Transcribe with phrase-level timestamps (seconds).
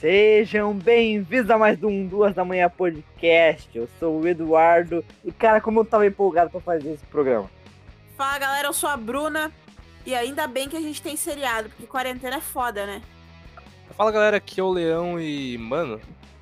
[0.00, 3.68] Sejam bem-vindos a mais um Duas da Manhã Podcast.
[3.74, 7.50] Eu sou o Eduardo e, cara, como eu tava empolgado pra fazer esse programa.
[8.16, 9.52] Fala galera, eu sou a Bruna
[10.06, 13.02] e ainda bem que a gente tem seriado, porque quarentena é foda, né?
[13.94, 16.00] Fala galera, aqui é o Leão e, mano,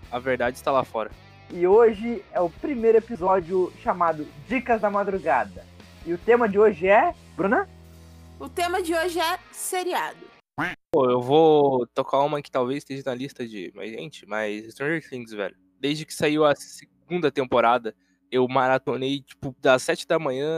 [0.09, 1.11] a verdade está lá fora.
[1.51, 5.67] E hoje é o primeiro episódio chamado Dicas da Madrugada.
[6.07, 7.13] E o tema de hoje é.
[7.37, 7.69] Bruna?
[8.39, 10.38] O tema de hoje é seriado.
[10.91, 13.71] Pô, eu vou tocar uma que talvez esteja na lista de.
[13.75, 15.55] Mas, gente, mas Stranger Things, velho.
[15.79, 17.95] Desde que saiu a segunda temporada,
[18.31, 20.49] eu maratonei, tipo, das 7 da manhã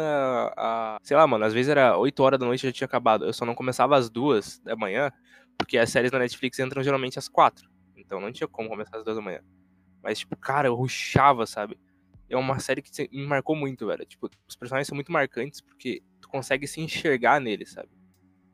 [0.57, 0.99] a.
[1.03, 3.25] Sei lá, mano, às vezes era 8 horas da noite e já tinha acabado.
[3.25, 5.13] Eu só não começava às 2 da manhã,
[5.59, 7.69] porque as séries na Netflix entram geralmente às 4.
[7.97, 9.41] Então não tinha como começar às 2 da manhã.
[10.01, 11.77] Mas, tipo, cara, eu ruxava, sabe?
[12.29, 14.07] É uma série que me marcou muito, velho.
[14.07, 17.89] Tipo, os personagens são muito marcantes porque tu consegue se enxergar neles, sabe?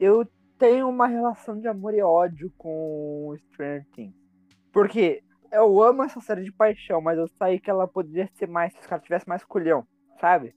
[0.01, 0.27] Eu
[0.59, 4.15] tenho uma relação de amor e ódio com Stranger Things.
[4.73, 8.73] Porque eu amo essa série de paixão, mas eu saí que ela poderia ser mais
[8.73, 9.87] se os caras tivessem mais culhão,
[10.21, 10.54] sabe?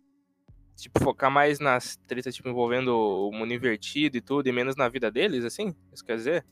[0.75, 4.87] Tipo, focar mais nas tretas, tipo, envolvendo o mundo invertido e tudo, e menos na
[4.87, 5.75] vida deles, assim?
[5.91, 6.45] Isso quer dizer?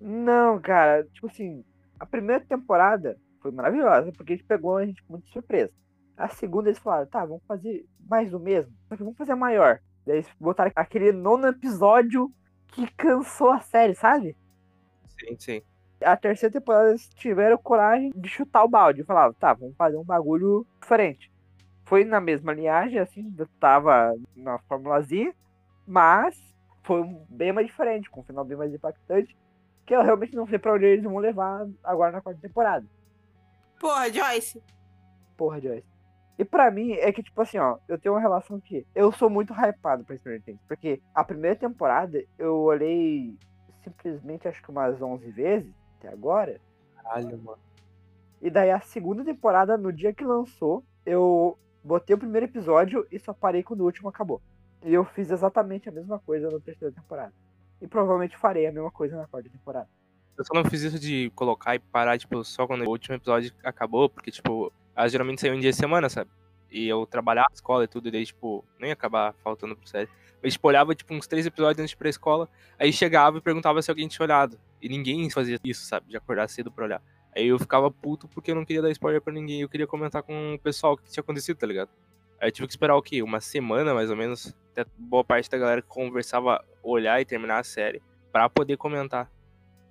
[0.00, 1.64] Não, cara, tipo assim,
[1.98, 5.72] a primeira temporada foi maravilhosa, porque a gente pegou a gente muito surpresa.
[6.16, 9.80] A segunda eles falaram, tá, vamos fazer mais do mesmo, só que vamos fazer maior.
[10.06, 12.30] Daí eles botaram aquele nono episódio
[12.74, 14.36] que cansou a série, sabe?
[15.20, 15.62] Sim, sim.
[16.02, 19.04] A terceira temporada eles tiveram coragem de chutar o balde.
[19.04, 21.32] Falaram, tá, vamos fazer um bagulho diferente.
[21.84, 25.34] Foi na mesma linhagem, assim, tava na formulazinha,
[25.86, 26.36] mas
[26.82, 29.36] foi bem mais diferente, com um final bem mais impactante,
[29.86, 32.86] que eu realmente não sei pra onde eles vão levar agora na quarta temporada.
[33.78, 34.62] Porra, Joyce.
[35.36, 35.93] Porra, Joyce.
[36.38, 39.30] E pra mim, é que, tipo assim, ó, eu tenho uma relação que eu sou
[39.30, 40.60] muito hypado pra Stranger Things.
[40.66, 43.36] Porque a primeira temporada eu olhei
[43.84, 46.60] simplesmente acho que umas 11 vezes até agora.
[46.96, 47.58] Caralho, mano.
[48.42, 53.18] E daí a segunda temporada, no dia que lançou, eu botei o primeiro episódio e
[53.18, 54.40] só parei quando o último acabou.
[54.82, 57.32] E eu fiz exatamente a mesma coisa na terceira temporada.
[57.80, 59.88] E provavelmente farei a mesma coisa na quarta temporada.
[60.36, 63.52] Eu só não fiz isso de colocar e parar, tipo, só quando o último episódio
[63.62, 66.30] acabou, porque, tipo, elas geralmente saíam um dia de semana, sabe?
[66.70, 69.88] E eu trabalhava na escola e tudo, e daí, tipo, nem ia acabar faltando pro
[69.88, 70.08] série.
[70.42, 73.40] Mas, tipo, olhava, tipo, uns três episódios antes de ir pra escola, aí chegava e
[73.40, 74.58] perguntava se alguém tinha olhado.
[74.82, 76.08] E ninguém fazia isso, sabe?
[76.08, 77.02] De acordar cedo pra olhar.
[77.34, 80.22] Aí eu ficava puto porque eu não queria dar spoiler pra ninguém, eu queria comentar
[80.22, 81.90] com o pessoal o que tinha acontecido, tá ligado?
[82.40, 83.22] Aí eu tive que esperar o quê?
[83.22, 87.58] Uma semana, mais ou menos, até boa parte da galera que conversava olhar e terminar
[87.58, 89.30] a série, pra poder comentar.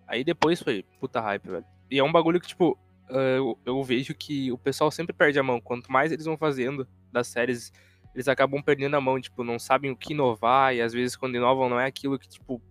[0.08, 1.66] Aí depois foi puta hype, velho.
[1.90, 2.78] E é um bagulho que, tipo,
[3.10, 5.60] eu, eu, vejo que o pessoal sempre perde a mão.
[5.60, 7.72] Quanto mais eles vão fazendo das séries,
[8.14, 11.36] eles acabam perdendo a mão, tipo, não sabem o que inovar, e às vezes quando
[11.36, 12.62] inovam não é aquilo que, tipo,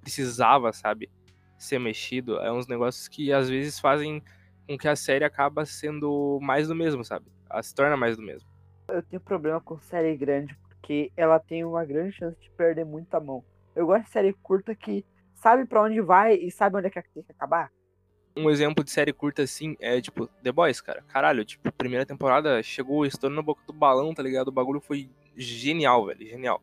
[0.00, 1.10] precisava, sabe,
[1.58, 2.38] ser mexido.
[2.38, 4.22] É uns negócios que às vezes fazem
[4.66, 7.26] com que a série acaba sendo mais do mesmo, sabe?
[7.48, 8.48] Ela se torna mais do mesmo.
[8.88, 13.20] Eu tenho problema com série grande, porque ela tem uma grande chance de perder muita
[13.20, 13.44] mão.
[13.74, 15.04] Eu gosto de série curta que
[15.34, 17.70] sabe para onde vai e sabe onde é que tem que acabar.
[18.36, 21.02] Um exemplo de série curta assim é tipo The Boys, cara.
[21.08, 24.48] Caralho, tipo, primeira temporada chegou estourando na boca do balão, tá ligado?
[24.48, 26.62] O bagulho foi genial, velho, genial.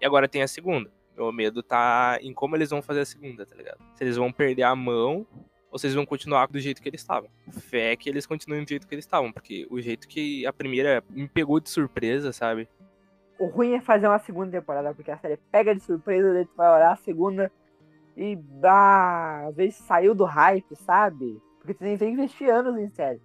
[0.00, 0.90] E agora tem a segunda.
[1.16, 3.78] Meu medo tá em como eles vão fazer a segunda, tá ligado?
[3.94, 5.26] Se eles vão perder a mão
[5.70, 7.30] ou se eles vão continuar do jeito que eles estavam.
[7.50, 11.02] Fé que eles continuem do jeito que eles estavam, porque o jeito que a primeira
[11.10, 12.68] me pegou de surpresa, sabe?
[13.38, 16.54] O ruim é fazer uma segunda temporada, porque a série pega de surpresa, daí tu
[16.54, 17.50] vai olhar a segunda
[18.16, 21.40] e ah, às vezes saiu do hype, sabe?
[21.58, 23.20] Porque tem, tem que investir anos em série.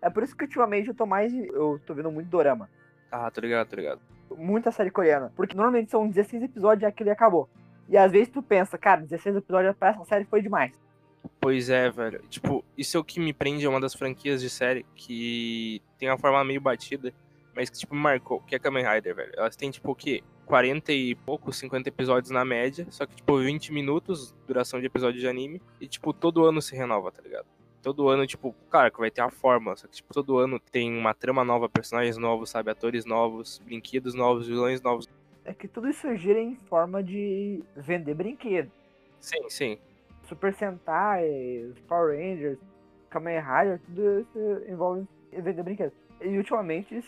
[0.00, 1.32] É por isso que ultimamente eu tô mais.
[1.32, 2.68] Eu tô vendo muito dorama.
[3.10, 4.00] Ah, tô ligado, tô ligado.
[4.36, 5.32] Muita série coreana.
[5.36, 7.48] Porque normalmente são 16 episódios e aquele acabou.
[7.88, 10.72] E às vezes tu pensa, cara, 16 episódios pra essa série foi demais.
[11.40, 12.20] Pois é, velho.
[12.28, 16.08] Tipo, isso é o que me prende a uma das franquias de série que tem
[16.08, 17.12] uma forma meio batida,
[17.54, 19.32] mas que, tipo, me marcou, que é Kamen Rider, velho.
[19.36, 20.22] Elas têm, tipo, o quê?
[20.46, 25.20] 40 e pouco, 50 episódios na média, só que, tipo, 20 minutos, duração de episódio
[25.20, 27.46] de anime, e, tipo, todo ano se renova, tá ligado?
[27.82, 30.96] Todo ano, tipo, claro que vai ter a forma, só que, tipo, todo ano tem
[30.96, 32.70] uma trama nova, personagens novos, sabe?
[32.70, 35.08] Atores novos, brinquedos novos, vilões novos.
[35.44, 38.70] É que tudo isso gira em forma de vender brinquedo.
[39.18, 39.78] Sim, sim.
[40.28, 42.58] Super Sentai, Power Rangers,
[43.10, 44.38] Kamen Rider, tudo isso
[44.68, 45.94] envolve vender brinquedos.
[46.20, 47.04] E ultimamente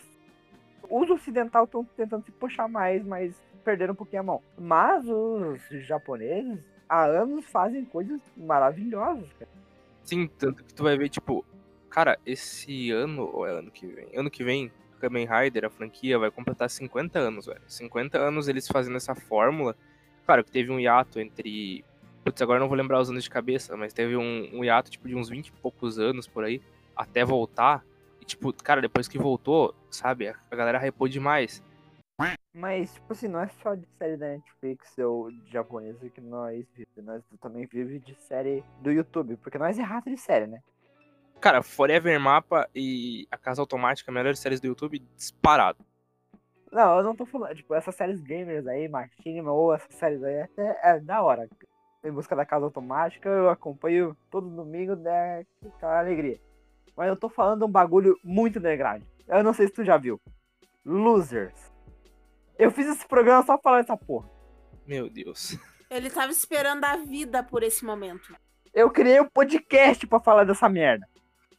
[0.89, 4.41] os ocidentais estão tentando se puxar mais, mas perderam um pouquinho a mão.
[4.57, 9.51] Mas os japoneses há anos fazem coisas maravilhosas, cara.
[10.03, 11.43] Sim, tanto que tu vai ver, tipo,
[11.89, 14.07] cara, esse ano, ou é ano que vem?
[14.15, 17.61] Ano que vem, Kamen Rider, a franquia, vai completar 50 anos, velho.
[17.67, 19.75] 50 anos eles fazendo essa fórmula.
[20.25, 21.83] Claro que teve um hiato entre
[22.25, 25.07] Putz, agora não vou lembrar os anos de cabeça, mas teve um, um hiato, tipo,
[25.07, 26.59] de uns 20 e poucos anos por aí,
[26.95, 27.85] até voltar.
[28.25, 31.63] E, tipo, cara, depois que voltou, sabe, a galera hypou demais.
[32.51, 37.23] Mas, tipo assim, não é só de série da Netflix ou japonesa que nós vivemos.
[37.29, 40.59] Nós também vivemos de série do YouTube, porque nós é rato de série, né?
[41.39, 45.77] Cara, Forever Mapa e A Casa Automática, melhores séries do YouTube, disparado.
[46.71, 50.41] Não, eu não tô falando, tipo, essas séries gamers aí, Machinima, ou essas séries aí,
[50.41, 51.47] até é da hora.
[52.03, 55.45] Em busca da casa automática, eu acompanho todo domingo, né,
[55.75, 56.39] aquela alegria.
[56.95, 59.03] Mas eu tô falando um bagulho muito underground.
[59.27, 60.19] Eu não sei se tu já viu.
[60.85, 61.71] Losers.
[62.57, 64.29] Eu fiz esse programa só falando essa porra.
[64.87, 65.57] Meu Deus.
[65.89, 68.35] Ele tava esperando a vida por esse momento.
[68.73, 71.07] Eu criei um podcast pra falar dessa merda.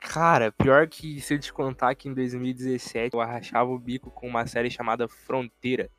[0.00, 4.28] Cara, pior que se eu te contar que em 2017 eu arrachava o bico com
[4.28, 5.90] uma série chamada Fronteira.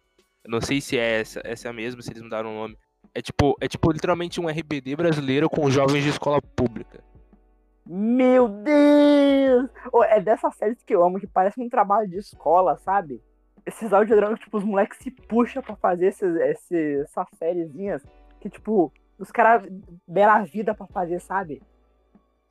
[0.43, 2.77] Eu não sei se é essa, essa é a mesma, se eles mudaram o nome.
[3.13, 7.03] É tipo, é tipo literalmente um RBD brasileiro com jovens de escola pública.
[7.89, 9.69] Meu Deus!
[9.91, 13.21] Ô, é dessas séries que eu amo, que parece um trabalho de escola, sabe?
[13.65, 18.03] Esses audiodramas, tipo, os moleques se puxam pra fazer esses, esses, essas sériezinhas
[18.39, 19.67] que, tipo, os caras
[20.07, 21.61] deram a vida pra fazer, sabe?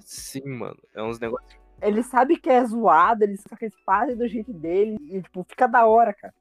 [0.00, 0.78] Sim, mano.
[0.94, 1.58] É uns negócios.
[1.82, 5.86] Eles sabem que é zoado, eles, eles fazem do jeito deles e, tipo, fica da
[5.86, 6.34] hora, cara.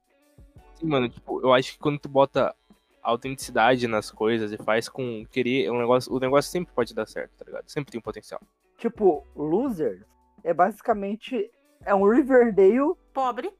[0.74, 1.08] Sim, mano.
[1.08, 2.54] Tipo, eu acho que quando tu bota
[3.02, 7.32] autenticidade nas coisas e faz com querer, o negócio, o negócio sempre pode dar certo,
[7.38, 7.68] tá ligado?
[7.68, 8.40] Sempre tem um potencial.
[8.76, 10.04] Tipo, Losers
[10.44, 11.50] é basicamente
[11.84, 13.50] é um Riverdale Pobre.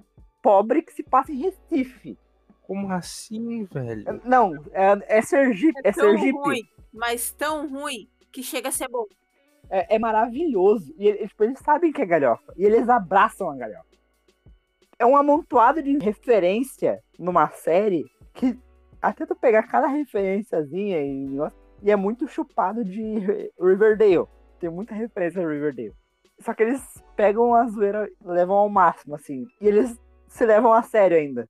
[0.42, 2.18] pobre que se passa em Recife.
[2.62, 4.20] Como assim, velho?
[4.24, 6.36] Não, é, é Sergipe, é tão Sergipe.
[6.38, 9.06] ruim, mas tão ruim que chega a ser bom.
[9.70, 10.92] É, é maravilhoso.
[10.98, 12.52] E ele- tipo, eles sabem que é galhofa.
[12.56, 13.86] E eles abraçam a galhofa.
[14.98, 18.04] É um amontoado de referência numa série
[18.34, 18.58] que
[19.00, 24.26] até tu pegar cada referenciazinha e, negócio, e é muito chupado de Riverdale.
[24.58, 25.94] Tem muita referência a Riverdale.
[26.38, 29.46] Só que eles pegam a zoeira levam ao máximo, assim.
[29.60, 29.98] E eles
[30.28, 31.48] se levam a sério ainda.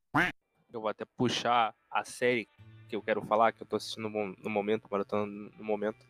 [0.72, 2.48] Eu vou até puxar a série
[2.88, 6.06] que eu quero falar, que eu tô assistindo no momento, maratona no momento.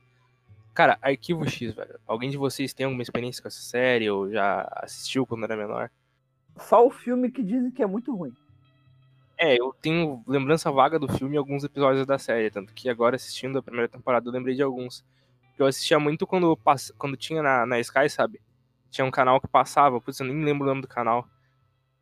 [0.75, 1.99] Cara, Arquivo X, velho.
[2.07, 5.91] Alguém de vocês tem alguma experiência com essa série ou já assistiu quando era menor?
[6.59, 8.35] Só o filme que dizem que é muito ruim.
[9.39, 13.17] É, eu tenho lembrança vaga do filme e alguns episódios da série, tanto que agora
[13.17, 15.05] assistindo a primeira temporada eu lembrei de alguns.
[15.59, 16.59] Eu assistia muito quando,
[16.99, 18.41] quando tinha na, na Sky, sabe?
[18.91, 21.29] Tinha um canal que passava, putz, eu nem lembro o nome do canal.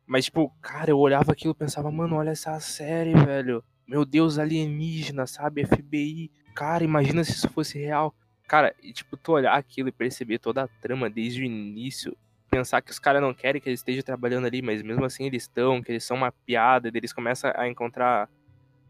[0.05, 3.63] Mas, tipo, cara, eu olhava aquilo e pensava, mano, olha essa série, velho.
[3.87, 5.65] Meu Deus, alienígena, sabe?
[5.65, 6.31] FBI.
[6.53, 8.13] Cara, imagina se isso fosse real.
[8.47, 12.15] Cara, e tipo, tu olhar aquilo e perceber toda a trama desde o início.
[12.49, 15.43] Pensar que os caras não querem que eles estejam trabalhando ali, mas mesmo assim eles
[15.43, 18.29] estão, que eles são uma piada, eles começam a encontrar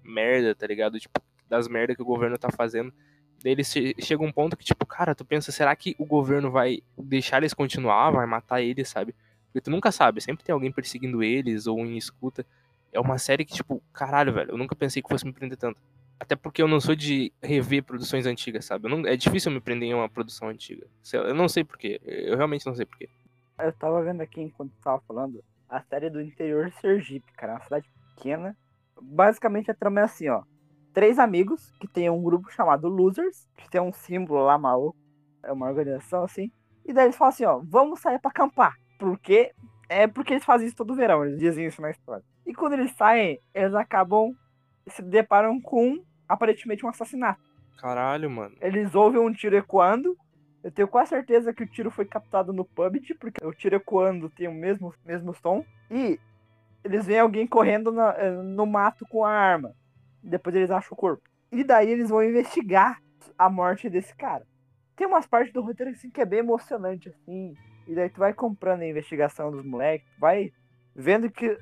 [0.03, 0.99] merda, tá ligado?
[0.99, 2.93] Tipo, das merdas que o governo tá fazendo.
[3.43, 6.81] Eles che- chega um ponto que, tipo, cara, tu pensa, será que o governo vai
[6.97, 9.13] deixar eles continuar, vai matar eles, sabe?
[9.47, 12.45] Porque tu nunca sabe, sempre tem alguém perseguindo eles ou em escuta.
[12.91, 15.79] É uma série que, tipo, caralho, velho, eu nunca pensei que fosse me prender tanto.
[16.19, 18.87] Até porque eu não sou de rever produções antigas, sabe?
[18.89, 20.87] Não- é difícil me prender em uma produção antiga.
[21.13, 21.99] Eu não sei porquê.
[22.03, 23.09] Eu realmente não sei porquê.
[23.59, 27.53] Eu tava vendo aqui enquanto tava falando a série do interior Sergipe, cara.
[27.55, 27.85] Uma cidade
[28.15, 28.55] pequena.
[29.01, 30.41] Basicamente a trama é assim, ó.
[30.95, 34.97] Três amigos que tem um grupo chamado Losers, que tem um símbolo lá maluco.
[35.43, 36.49] É uma organização assim.
[36.85, 38.73] E daí eles falam assim, ó, vamos sair pra acampar.
[38.97, 39.51] Por quê?
[39.89, 42.23] É porque eles fazem isso todo verão, eles dizem isso na história.
[42.47, 44.33] E quando eles saem, eles acabam
[44.87, 47.41] se deparam com aparentemente um assassinato.
[47.77, 48.55] Caralho, mano.
[48.61, 50.15] Eles ouvem um tiro ecoando.
[50.63, 54.29] Eu tenho quase certeza que o tiro foi captado no PUBG, porque o tiro ecoando
[54.29, 55.63] tem o mesmo, mesmo som.
[55.91, 56.17] E
[56.83, 59.73] eles veem alguém correndo na- eh, no mato com a arma.
[60.29, 61.23] Depois eles acham o corpo.
[61.51, 63.01] E daí eles vão investigar
[63.37, 64.45] a morte desse cara.
[64.95, 67.53] Tem umas partes do roteiro assim, que é bem emocionante, assim.
[67.87, 70.51] E daí tu vai comprando a investigação dos moleques, vai
[70.95, 71.57] vendo que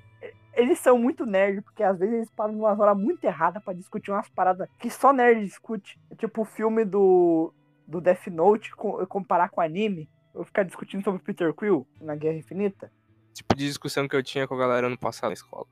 [0.53, 4.11] eles são muito nerd, porque às vezes eles param numa hora muito errada pra discutir
[4.11, 5.99] umas paradas que só nerd discute.
[6.11, 7.51] É tipo o filme do,
[7.87, 10.07] do Death Note com- comparar com anime.
[10.33, 12.91] Eu ficar discutindo sobre Peter Quill na Guerra Infinita.
[13.33, 15.65] Tipo de discussão que eu tinha com a galera no passado na escola.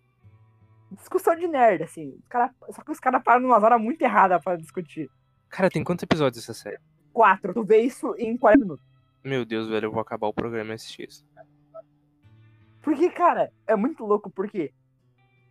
[0.91, 2.19] Discussão de nerd, assim.
[2.27, 5.09] Cara, só que os caras param numa hora muito errada pra discutir.
[5.49, 6.79] Cara, tem quantos episódios essa série?
[7.13, 8.85] Quatro, tu vê isso em 40 minutos.
[9.23, 11.25] Meu Deus, velho, eu vou acabar o programa e assistir isso.
[12.81, 14.73] Porque, cara, é muito louco, porque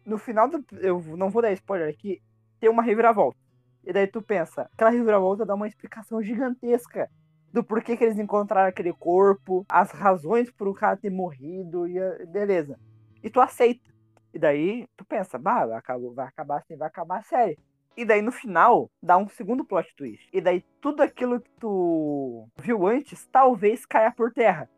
[0.05, 0.65] no final do.
[0.79, 2.21] Eu não vou dar spoiler aqui,
[2.59, 3.39] tem uma reviravolta.
[3.85, 7.11] E daí tu pensa, aquela reviravolta dá uma explicação gigantesca
[7.53, 12.27] do porquê que eles encontraram aquele corpo, as razões por o cara ter morrido, e
[12.27, 12.79] beleza.
[13.23, 13.90] E tu aceita.
[14.33, 17.59] E daí tu pensa, bah, vai acabar, vai acabar assim, vai acabar a série.
[17.97, 20.29] E daí no final dá um segundo plot twist.
[20.33, 24.69] E daí tudo aquilo que tu viu antes talvez caia por terra.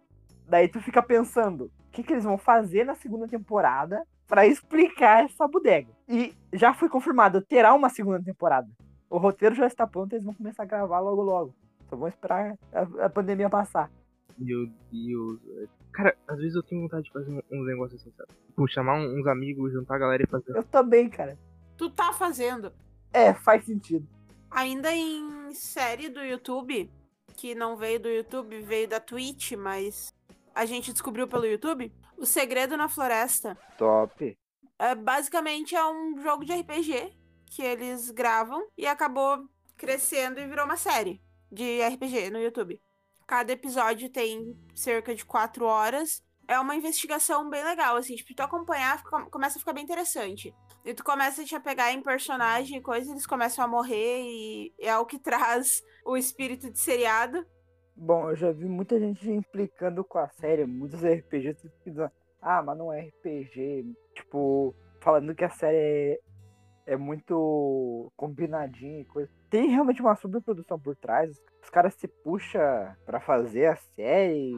[0.49, 5.25] Daí tu fica pensando, o que, que eles vão fazer na segunda temporada para explicar
[5.25, 5.91] essa bodega?
[6.09, 8.69] E já foi confirmado, terá uma segunda temporada.
[9.09, 11.55] O roteiro já está pronto, eles vão começar a gravar logo logo.
[11.89, 13.91] Só vão esperar a, a pandemia passar.
[14.39, 15.69] Meu Deus, velho.
[15.93, 18.33] Cara, às vezes eu tenho vontade de fazer um- uns negócios assim, sabe?
[18.47, 20.57] Tipo, chamar uns amigos, juntar a galera e fazer.
[20.57, 21.39] Eu também, cara.
[21.77, 22.73] Tu tá fazendo.
[23.12, 24.07] É, faz sentido.
[24.51, 26.91] Ainda em série do YouTube,
[27.37, 30.15] que não veio do YouTube, veio da Twitch, mas
[30.55, 33.59] a gente descobriu pelo YouTube, O Segredo na Floresta.
[33.77, 34.37] Top.
[34.79, 37.12] É, basicamente é um jogo de RPG
[37.47, 39.47] que eles gravam e acabou
[39.77, 41.21] crescendo e virou uma série
[41.51, 42.81] de RPG no YouTube.
[43.26, 46.23] Cada episódio tem cerca de quatro horas.
[46.49, 50.52] É uma investigação bem legal, assim, tipo, tu acompanhar fica- começa a ficar bem interessante.
[50.85, 54.75] E tu começa a te apegar em personagem e coisa, eles começam a morrer e
[54.81, 57.47] é o que traz o espírito de seriado.
[57.95, 62.11] Bom, eu já vi muita gente implicando com a série, muitos RPGs dizendo,
[62.41, 63.87] ah, mas não é RPG.
[64.17, 66.19] Tipo, falando que a série
[66.87, 69.31] é, é muito combinadinha e coisa.
[69.53, 71.39] Tem realmente uma sobreprodução por trás.
[71.63, 72.63] Os caras se puxam
[73.05, 74.55] pra fazer a série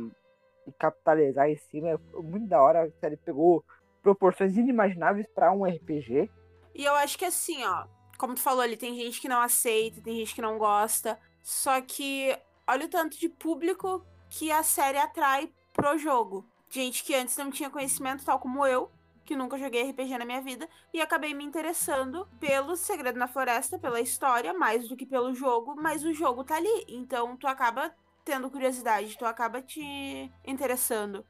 [0.68, 1.88] e capitalizar em cima.
[1.88, 2.84] É muito da hora.
[2.84, 3.64] A série pegou
[4.00, 6.30] proporções inimagináveis pra um RPG.
[6.72, 10.00] E eu acho que assim, ó, como tu falou ali, tem gente que não aceita,
[10.00, 11.18] tem gente que não gosta.
[11.42, 16.46] Só que olha o tanto de público que a série atrai pro jogo.
[16.70, 18.88] Gente que antes não tinha conhecimento, tal como eu,
[19.24, 23.78] que nunca joguei RPG na minha vida, e acabei me interessando pelo Segredo na Floresta,
[23.78, 26.84] pela história, mais do que pelo jogo, mas o jogo tá ali.
[26.88, 31.24] Então tu acaba tendo curiosidade, tu acaba te interessando.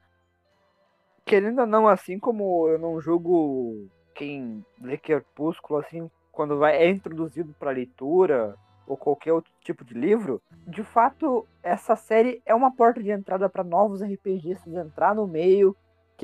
[1.25, 6.89] querendo ou não, assim como eu não julgo quem lê Crepúsculo, assim, quando vai, é
[6.89, 12.71] introduzido para leitura ou qualquer outro tipo de livro, de fato, essa série é uma
[12.71, 15.75] porta de entrada para novos RPGistas entrar no meio,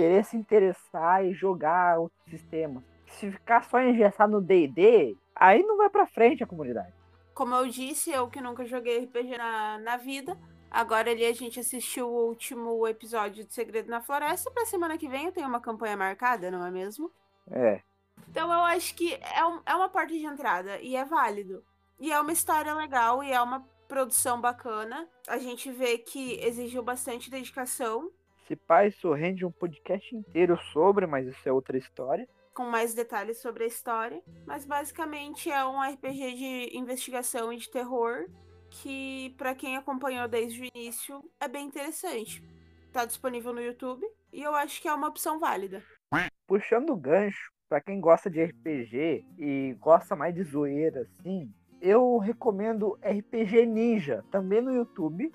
[0.01, 2.83] querer se interessar e jogar outros sistemas.
[3.07, 6.93] Se ficar só engessado no D&D, aí não vai para frente a comunidade.
[7.35, 10.39] Como eu disse, eu que nunca joguei RPG na, na vida.
[10.71, 14.51] Agora ali a gente assistiu o último episódio de Segredo na Floresta.
[14.51, 17.11] Pra semana que vem eu tenho uma campanha marcada, não é mesmo?
[17.51, 17.81] É,
[18.31, 21.63] Então eu acho que é, um- é uma porta de entrada e é válido.
[21.99, 25.09] E é uma história legal e é uma produção bacana.
[25.29, 28.11] A gente vê que exigiu bastante dedicação,
[28.51, 32.29] se pá, isso rende um podcast inteiro sobre, mas isso é outra história.
[32.53, 34.21] com mais detalhes sobre a história.
[34.45, 38.27] Mas basicamente é um RPG de investigação e de terror
[38.69, 42.43] que, pra quem acompanhou desde o início, é bem interessante.
[42.93, 45.81] Tá disponível no YouTube e eu acho que é uma opção válida.
[46.45, 51.49] puxando o gancho, pra quem gosta de RPG e gosta mais de zoeira, assim,
[51.81, 55.31] eu recomendo RPG Ninja, também no YouTube,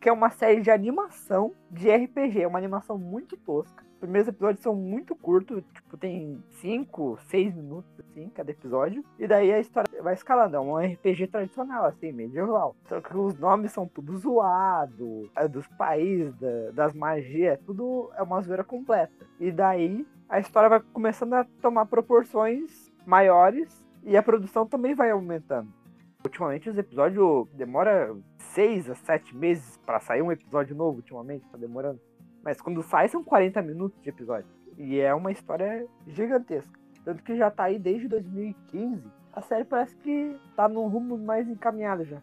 [0.00, 2.42] que é uma série de animação de RPG.
[2.42, 3.84] É uma animação muito tosca.
[3.94, 9.04] Os primeiros episódios são muito curtos, tipo, tem 5, 6 minutos, assim, cada episódio.
[9.18, 10.54] E daí a história vai escalando.
[10.56, 12.76] É um RPG tradicional, assim, medieval.
[12.84, 18.22] Só que os nomes são tudo zoado, é dos países, da- das magias, tudo é
[18.22, 19.26] uma zoeira completa.
[19.40, 25.10] E daí a história vai começando a tomar proporções maiores e a produção também vai
[25.10, 25.72] aumentando.
[26.24, 31.56] Ultimamente os episódios demoram seis a sete meses pra sair um episódio novo, ultimamente, tá
[31.56, 32.00] demorando.
[32.42, 34.50] Mas quando sai são 40 minutos de episódio.
[34.76, 36.78] E é uma história gigantesca.
[37.04, 39.10] Tanto que já tá aí desde 2015.
[39.32, 42.20] A série parece que tá num rumo mais encaminhado já.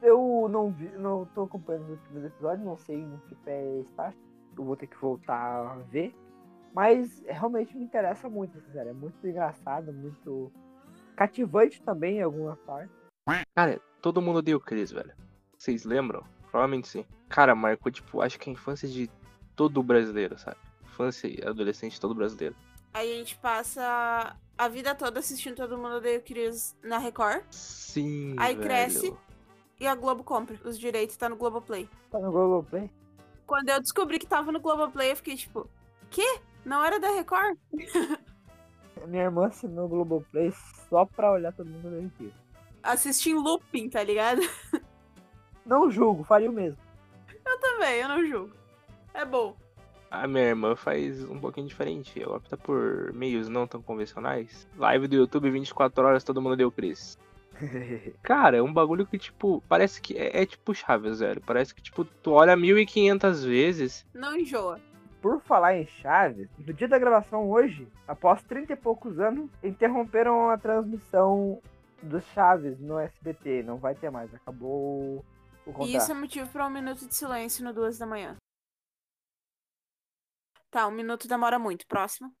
[0.00, 4.14] Eu não vi, não tô acompanhando os últimos episódios, não sei no que pé está.
[4.56, 6.14] Eu vou ter que voltar a ver.
[6.72, 8.90] Mas realmente me interessa muito essa série.
[8.90, 10.52] É muito engraçado, muito
[11.16, 13.05] cativante também em alguma parte.
[13.54, 15.12] Cara, todo mundo odeia o Chris, velho.
[15.58, 16.22] Vocês lembram?
[16.50, 17.04] Provavelmente sim.
[17.28, 19.10] Cara, marcou, tipo, acho que a infância de
[19.56, 20.56] todo brasileiro, sabe?
[20.84, 22.54] Infância e adolescente de todo brasileiro.
[22.94, 27.42] Aí a gente passa a vida toda assistindo Todo Mundo Odeia o Chris na Record
[27.50, 28.66] Sim, Aí velho.
[28.66, 29.14] cresce.
[29.78, 30.56] e a Globo compra.
[30.64, 31.88] Os direitos tá no Globoplay.
[32.10, 32.90] Tá no Globoplay?
[33.46, 35.68] Quando eu descobri que tava no Globoplay, eu fiquei tipo,
[36.10, 36.40] quê?
[36.64, 37.58] Não era da Record?
[39.06, 40.52] Minha irmã assinou o Globoplay
[40.88, 42.32] só pra olhar todo mundo no aqui.
[42.86, 44.40] Assisti em looping, tá ligado?
[45.66, 46.80] Não julgo, faria o mesmo.
[47.60, 48.52] Também, eu não julgo.
[49.12, 49.56] É bom.
[50.10, 52.20] A minha irmã faz um pouquinho diferente.
[52.20, 54.68] Ela opta por meios não tão convencionais.
[54.76, 57.18] Live do YouTube 24 horas, todo mundo deu Chris.
[58.22, 61.42] Cara, é um bagulho que, tipo, parece que é, é tipo Chaves, velho.
[61.44, 64.06] Parece que, tipo, tu olha 1500 vezes.
[64.14, 64.80] Não enjoa.
[65.20, 70.50] Por falar em Chaves, no dia da gravação hoje, após 30 e poucos anos, interromperam
[70.50, 71.60] a transmissão
[72.02, 73.62] dos Chaves no SBT.
[73.62, 74.32] Não vai ter mais.
[74.34, 75.24] Acabou o
[75.66, 75.88] E contrato.
[76.02, 78.36] isso é motivo pra um minuto de silêncio no duas da manhã.
[80.70, 81.86] Tá, um minuto demora muito.
[81.86, 82.32] Próximo.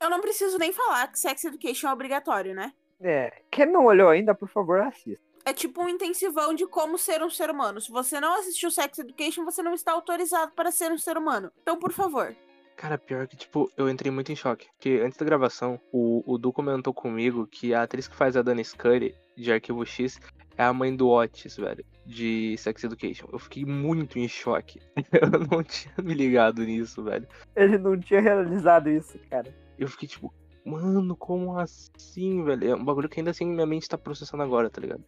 [0.00, 2.72] Eu não preciso nem falar que Sex Education é obrigatório, né?
[3.00, 5.24] É, quem não olhou ainda, por favor, assista.
[5.46, 7.80] É tipo um intensivão de como ser um ser humano.
[7.80, 11.50] Se você não assistiu Sex Education, você não está autorizado para ser um ser humano.
[11.62, 12.34] Então, por favor.
[12.76, 14.66] Cara, pior que, tipo, eu entrei muito em choque.
[14.74, 18.42] Porque antes da gravação, o, o Du comentou comigo que a atriz que faz a
[18.42, 20.18] Dani Scully, de Arquivo X,
[20.56, 23.28] é a mãe do Otis, velho, de Sex Education.
[23.32, 24.80] Eu fiquei muito em choque.
[25.12, 27.26] Eu não tinha me ligado nisso, velho.
[27.56, 29.52] Ele não tinha realizado isso, cara.
[29.78, 30.32] Eu fiquei tipo,
[30.64, 32.70] mano, como assim, velho?
[32.70, 35.04] É um bagulho que ainda assim minha mente tá processando agora, tá ligado?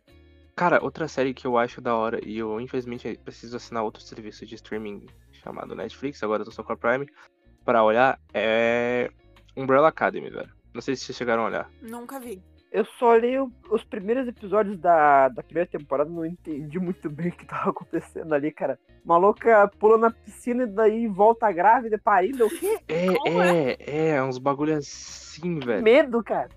[0.55, 4.47] Cara, outra série que eu acho da hora, e eu infelizmente preciso assinar outro serviço
[4.47, 7.07] de streaming chamado Netflix, agora eu tô só com a Prime,
[7.67, 9.11] pra olhar, é
[9.55, 10.49] Umbrella Academy, velho.
[10.73, 11.71] Não sei se vocês chegaram a olhar.
[11.83, 12.43] Nunca vi.
[12.73, 17.29] Eu só olhei o- os primeiros episódios da, da primeira temporada, não entendi muito bem
[17.31, 18.79] o que tava acontecendo ali, cara.
[19.05, 22.79] Maluca pula na piscina e daí volta grávida, parida, o quê?
[22.89, 25.83] É, Como é, é, é, uns bagulho assim, velho.
[25.83, 26.51] Medo, cara.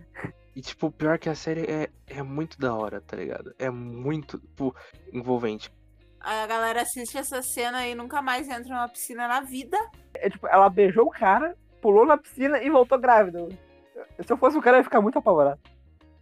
[0.55, 3.53] E, tipo, pior que a série é, é muito da hora, tá ligado?
[3.57, 4.75] É muito, tipo,
[5.13, 5.71] envolvente.
[6.19, 9.77] A galera assiste essa cena e nunca mais entra numa piscina na vida.
[10.13, 13.47] É tipo, ela beijou o cara, pulou na piscina e voltou grávida.
[14.19, 15.59] Se eu fosse o cara, eu ia ficar muito apavorado.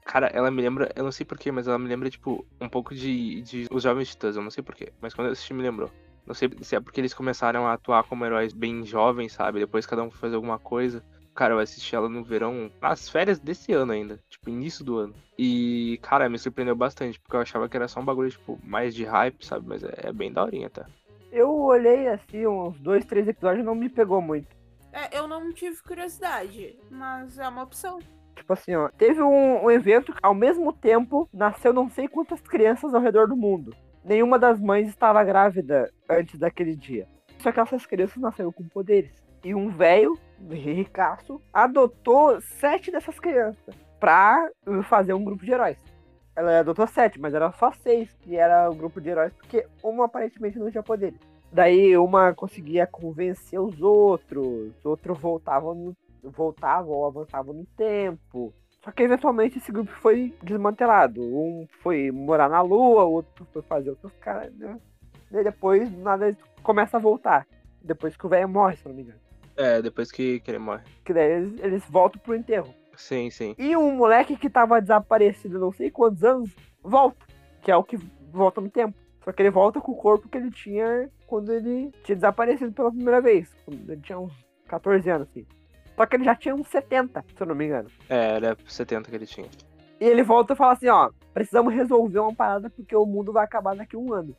[0.05, 2.95] Cara, ela me lembra, eu não sei porquê, mas ela me lembra, tipo, um pouco
[2.95, 5.91] de, de Os Jovens Titãs, eu não sei porquê, mas quando eu assisti me lembrou.
[6.25, 9.59] Não sei se é porque eles começaram a atuar como heróis bem jovens, sabe?
[9.59, 11.03] Depois cada um foi fazer alguma coisa.
[11.37, 15.13] Cara, eu assisti ela no verão, nas férias desse ano ainda, tipo, início do ano.
[15.37, 18.95] E, cara, me surpreendeu bastante, porque eu achava que era só um bagulho, tipo, mais
[18.95, 19.67] de hype, sabe?
[19.67, 20.87] Mas é, é bem daorinha, tá?
[21.31, 24.47] Eu olhei assim, uns dois, três episódios e não me pegou muito.
[24.91, 27.99] É, eu não tive curiosidade, mas é uma opção.
[28.35, 32.41] Tipo assim, ó, teve um, um evento que ao mesmo tempo nasceu não sei quantas
[32.41, 33.75] crianças ao redor do mundo.
[34.03, 37.07] Nenhuma das mães estava grávida antes daquele dia.
[37.37, 39.11] Só que essas crianças nasceram com poderes.
[39.43, 40.17] E um velho,
[40.49, 44.49] ricaço, adotou sete dessas crianças pra
[44.83, 45.77] fazer um grupo de heróis.
[46.35, 50.05] Ela adotou sete, mas era só seis que era o grupo de heróis, porque uma
[50.05, 51.19] aparentemente não tinha poderes.
[51.51, 58.53] Daí uma conseguia convencer os outros, os outros voltavam no voltavam ou avançavam no tempo.
[58.83, 61.21] Só que eventualmente esse grupo foi desmantelado.
[61.21, 64.53] Um foi morar na lua, o outro foi fazer outros caras.
[64.55, 64.77] Né?
[65.31, 67.47] E depois, nada, eles começam a voltar.
[67.81, 69.19] Depois que o velho morre, se não me engano.
[69.57, 70.83] É, depois que, que ele morre.
[71.03, 72.73] Que daí eles, eles voltam pro enterro.
[72.95, 73.55] Sim, sim.
[73.57, 77.25] E um moleque que tava desaparecido não sei quantos anos, volta.
[77.61, 77.97] Que é o que
[78.31, 78.95] volta no tempo.
[79.23, 82.91] Só que ele volta com o corpo que ele tinha quando ele tinha desaparecido pela
[82.91, 83.53] primeira vez.
[83.65, 84.33] Quando ele tinha uns
[84.67, 85.45] 14 anos, assim.
[85.95, 87.89] Só que ele já tinha uns 70, se eu não me engano.
[88.07, 89.49] É, era 70 que ele tinha.
[89.99, 93.43] E ele volta e fala assim, ó, precisamos resolver uma parada porque o mundo vai
[93.43, 94.35] acabar daqui a um ano.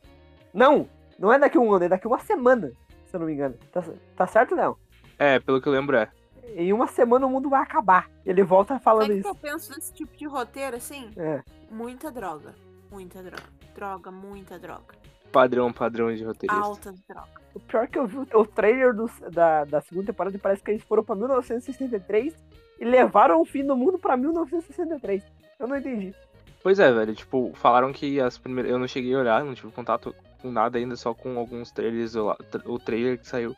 [0.55, 2.71] Não, não é daqui a um ano, é daqui a uma semana,
[3.05, 3.57] se eu não me engano.
[3.73, 3.85] Tá,
[4.17, 4.77] tá certo, não?
[5.19, 6.09] É, pelo que eu lembro é.
[6.55, 8.09] Em uma semana o mundo vai acabar.
[8.25, 9.29] Ele volta Sabe falando o que isso.
[9.29, 11.11] eu penso desse tipo de roteiro, assim?
[11.17, 11.43] É.
[11.71, 12.55] Muita droga.
[12.91, 13.43] Muita droga.
[13.75, 14.95] Droga, muita droga.
[15.31, 16.65] Padrão, padrão de roteirista.
[16.65, 17.29] Alta droga.
[17.55, 20.83] O pior que eu vi o trailer do- da, da segunda temporada parece que eles
[20.83, 22.35] foram pra 1963
[22.81, 25.23] e levaram o fim do mundo pra 1963.
[25.59, 26.15] Eu não entendi.
[26.63, 28.71] Pois é, velho, tipo, falaram que as primeiras.
[28.73, 32.15] Eu não cheguei a olhar, não tive contato com nada ainda, só com alguns trailers,
[32.17, 33.55] o trailer que saiu.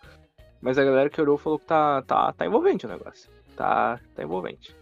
[0.61, 3.31] Mas a galera que olhou falou que tá, tá, tá envolvente o negócio.
[3.57, 4.75] Tá, tá envolvente.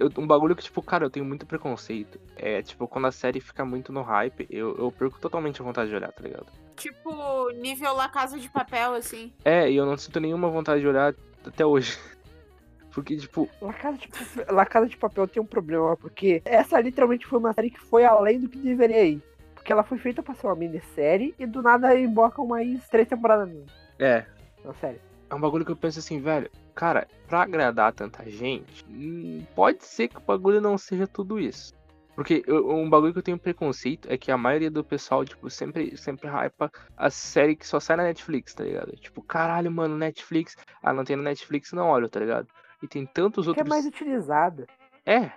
[0.00, 2.18] Eu- Um bagulho que, tipo, cara, eu tenho muito preconceito.
[2.36, 5.90] É, tipo, quando a série fica muito no hype, eu, eu perco totalmente a vontade
[5.90, 6.46] de olhar, tá ligado?
[6.76, 9.32] Tipo, nível La Casa de Papel, assim.
[9.44, 11.14] É, e eu não sinto nenhuma vontade de olhar
[11.46, 11.96] até hoje.
[12.92, 16.80] Porque, tipo, La Casa, de Papel, La Casa de Papel tem um problema, porque essa
[16.80, 19.22] literalmente foi uma série que foi além do que deveria ir.
[19.54, 23.50] Porque ela foi feita pra ser uma minissérie e do nada embocam mais três temporadas
[23.98, 24.24] é,
[24.66, 25.00] na série.
[25.28, 29.84] é um bagulho que eu penso assim, velho, cara, pra agradar tanta gente, hum, pode
[29.84, 31.74] ser que o bagulho não seja tudo isso.
[32.14, 35.50] Porque eu- um bagulho que eu tenho preconceito é que a maioria do pessoal, tipo,
[35.50, 38.92] sempre, sempre hypa a série que só sai na Netflix, tá ligado?
[38.96, 40.56] Tipo, caralho, mano, Netflix.
[40.82, 42.48] Ah, não tem na Netflix, não olho, tá ligado?
[42.82, 43.68] E tem tantos Que é outros.
[43.68, 44.66] mais utilizada.
[45.04, 45.30] É,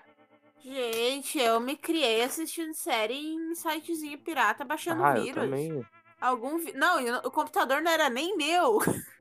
[0.61, 5.43] Gente, eu me criei assistindo série em sitezinho pirata, baixando ah, eu vírus.
[5.43, 5.85] também.
[6.21, 6.73] Algum vi...
[6.73, 8.77] Não, o computador não era nem meu.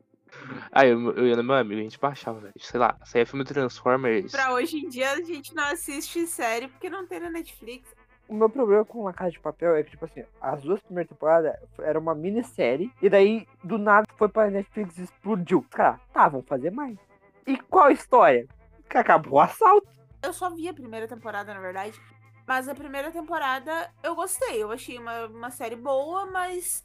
[0.73, 2.55] Ah, eu, eu ia no meu amigo, a gente baixava, velho.
[2.59, 4.33] Sei lá, saía filme Transformers.
[4.33, 7.95] pra hoje em dia a gente não assiste série porque não tem na Netflix.
[8.29, 11.09] O meu problema com La Casa de Papel é que, tipo assim, as duas primeiras
[11.09, 15.65] temporadas era uma minissérie, e daí, do nada, foi pra Netflix e explodiu.
[15.71, 16.99] Cara, tá, vamos fazer mais.
[17.47, 18.47] E qual a história?
[18.89, 19.89] Que acabou o assalto.
[20.23, 21.99] Eu só vi a primeira temporada, na verdade.
[22.47, 24.63] Mas a primeira temporada eu gostei.
[24.63, 26.85] Eu achei uma, uma série boa, mas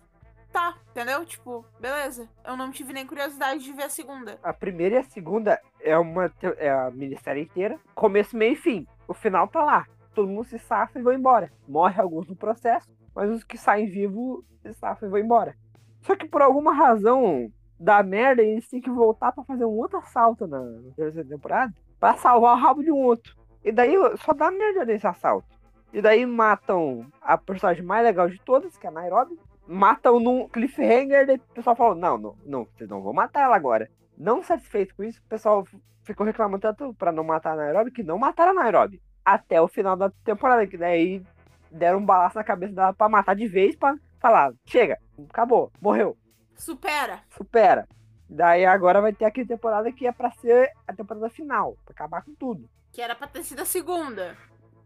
[0.54, 1.26] tá, entendeu?
[1.26, 2.30] Tipo, beleza.
[2.46, 4.39] Eu não tive nem curiosidade de ver a segunda.
[4.44, 8.88] A primeira e a segunda é uma é a minissérie inteira, começo, meio e fim.
[9.08, 9.88] O final tá lá.
[10.13, 11.52] Todo mundo se safa e vai embora.
[11.68, 15.56] Morre alguns no processo, mas os que saem vivos se safam e vão embora.
[16.04, 19.98] Só que por alguma razão da merda, eles têm que voltar pra fazer um outro
[19.98, 20.62] assalto na,
[20.96, 23.36] terceira temporada pra salvar o rabo de um outro.
[23.63, 25.48] E daí só dá merda nesse assalto.
[25.92, 29.38] E daí matam a personagem mais legal de todas, que é a Nairobi.
[29.67, 33.56] Matam num cliffhanger, daí o pessoal falou, não, não, não, vocês não vão matar ela
[33.56, 33.89] agora.
[34.17, 35.65] Não satisfeito com isso, o pessoal
[36.04, 39.02] ficou reclamando tanto pra não matar a Nairobi, que não mataram a Nairobi.
[39.23, 41.23] Até o final da temporada, que daí
[41.71, 44.99] deram um balaço na cabeça dela pra matar de vez, pra falar, chega,
[45.30, 46.17] acabou, morreu,
[46.56, 47.21] Supera.
[47.36, 47.88] supera.
[48.30, 52.23] Daí agora vai ter aquela temporada que é pra ser a temporada final, pra acabar
[52.23, 52.69] com tudo.
[52.91, 54.36] Que era pra ter sido a segunda.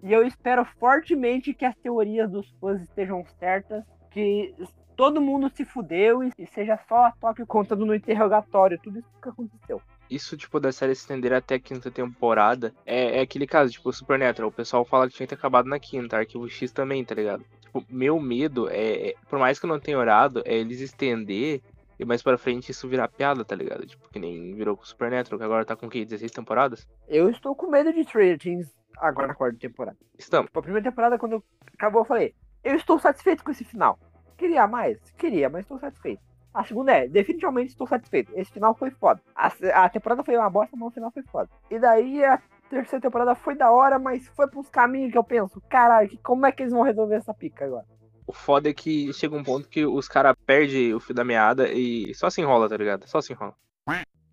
[0.04, 3.84] E eu espero fortemente que as teorias dos fãs estejam certas,
[4.18, 4.54] que
[4.96, 9.30] todo mundo se fudeu e seja só a Tóquio contando no interrogatório tudo isso que
[9.30, 9.80] aconteceu.
[10.10, 13.92] Isso, tipo, da série se estender até a quinta temporada, é, é aquele caso, tipo,
[13.94, 14.50] Supernatural.
[14.50, 17.46] O pessoal fala que tinha que ter acabado na quinta, Arquivo X também, tá ligado?
[17.62, 21.62] Tipo, meu medo é, é- por mais que eu não tenha orado, é eles estender
[22.00, 23.86] e mais pra frente isso virar piada, tá ligado?
[23.86, 26.06] Tipo, que nem virou com o Supernatural, que agora tá com o quê?
[26.06, 26.88] 16 temporadas?
[27.08, 29.98] Eu estou com medo de Stranger Things agora na quarta temporada.
[30.18, 30.48] Estamos.
[30.48, 34.00] Tipo, a primeira temporada, quando acabou, eu falei, eu estou satisfeito com esse final.
[34.38, 34.98] Queria mais?
[35.18, 36.22] Queria, mas estou satisfeito.
[36.54, 38.32] A segunda é, definitivamente estou satisfeito.
[38.36, 39.22] Esse final foi foda.
[39.36, 39.48] A,
[39.84, 41.50] a temporada foi uma bosta, mas o final foi foda.
[41.70, 45.62] E daí a terceira temporada foi da hora, mas foi pros caminhos que eu penso,
[45.70, 47.86] caralho, que- como é que eles vão resolver essa pica agora?
[48.26, 51.70] O foda é que chega um ponto que os caras perdem o fio da meada
[51.72, 53.08] e só se enrola, tá ligado?
[53.08, 53.56] Só se enrola.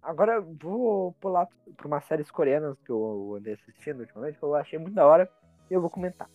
[0.03, 4.55] Agora eu vou pular pra umas séries coreanas que eu andei assistindo ultimamente, que eu
[4.55, 5.31] achei muito da hora,
[5.71, 6.29] e eu vou comentar.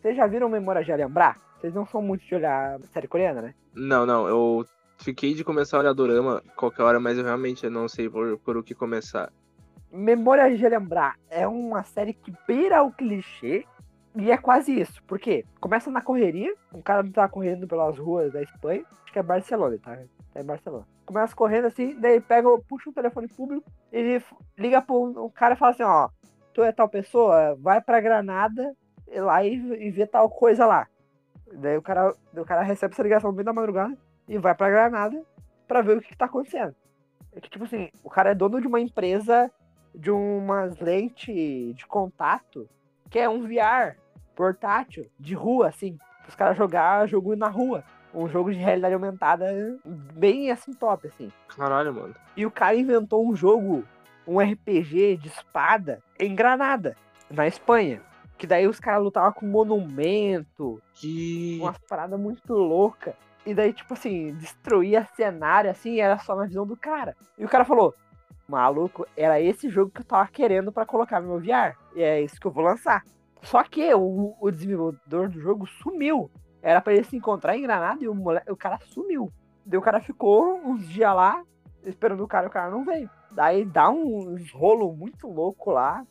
[0.00, 1.38] Vocês já viram Memória de Alhambrar?
[1.64, 3.54] Vocês não são muito de olhar série coreana, né?
[3.74, 4.66] Não, não, eu
[4.98, 8.58] fiquei de começar a olhar Dorama qualquer hora, mas eu realmente não sei por, por
[8.58, 9.32] o que começar.
[9.90, 13.64] Memória de Lembrar é uma série que beira o clichê
[14.14, 15.02] e é quase isso.
[15.04, 15.46] Por quê?
[15.58, 19.78] Começa na correria, um cara tá correndo pelas ruas da Espanha, acho que é Barcelona,
[19.82, 19.98] tá?
[20.34, 20.86] Tá em Barcelona.
[21.06, 24.22] Começa correndo assim, daí pega, puxa um telefone público, ele
[24.58, 26.10] liga pro um cara e fala assim, ó,
[26.52, 28.76] tu é tal pessoa, vai pra Granada
[29.10, 30.86] e lá e, e vê tal coisa lá.
[31.54, 33.96] Daí o cara, o cara recebe essa ligação no meio da madrugada
[34.28, 35.22] e vai pra Granada
[35.66, 36.74] pra ver o que, que tá acontecendo.
[37.34, 39.50] É que, tipo assim, o cara é dono de uma empresa
[39.94, 42.68] de umas lentes de contato
[43.10, 43.96] que é um VR
[44.34, 45.96] portátil de rua, assim,
[46.28, 47.84] os caras jogar jogo na rua.
[48.12, 49.46] Um jogo de realidade aumentada
[49.84, 51.32] bem assim top, assim.
[51.48, 52.14] Caralho, mano.
[52.36, 53.84] E o cara inventou um jogo,
[54.26, 56.96] um RPG de espada em Granada,
[57.28, 58.00] na Espanha.
[58.36, 61.58] Que daí os caras lutavam com monumento, Que.
[61.60, 63.14] umas paradas muito loucas.
[63.46, 67.16] E daí, tipo assim, destruía cenário, assim, era só na visão do cara.
[67.38, 67.94] E o cara falou,
[68.48, 71.76] maluco, era esse jogo que eu tava querendo pra colocar no meu VR.
[71.94, 73.04] E é isso que eu vou lançar.
[73.42, 76.30] Só que o, o desenvolvedor do jogo sumiu.
[76.62, 78.40] Era pra ele se encontrar em Granada e o, mole...
[78.48, 79.30] o cara sumiu.
[79.66, 81.42] Daí o cara ficou uns dias lá,
[81.84, 83.08] esperando o cara, e o cara não veio.
[83.30, 86.06] Daí dá um rolo muito louco lá.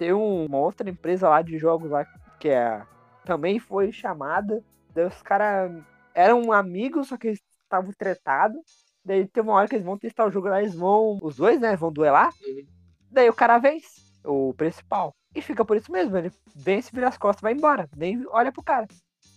[0.00, 2.06] Tem um- uma outra empresa lá de jogos lá
[2.38, 2.82] que é
[3.26, 4.64] também foi chamada.
[4.94, 5.70] Daí os caras
[6.14, 8.62] eram amigos, só que eles estavam tretados.
[9.04, 11.18] Daí tem uma hora que eles vão testar o jogo lá, eles vão.
[11.20, 11.76] Os dois, né?
[11.76, 12.32] Vão duelar.
[12.42, 12.66] Uhum.
[13.10, 15.14] Daí o cara vence, o principal.
[15.34, 16.16] E fica por isso mesmo.
[16.16, 17.86] Ele vence, vira as costas, vai embora.
[17.94, 18.88] Nem olha pro cara.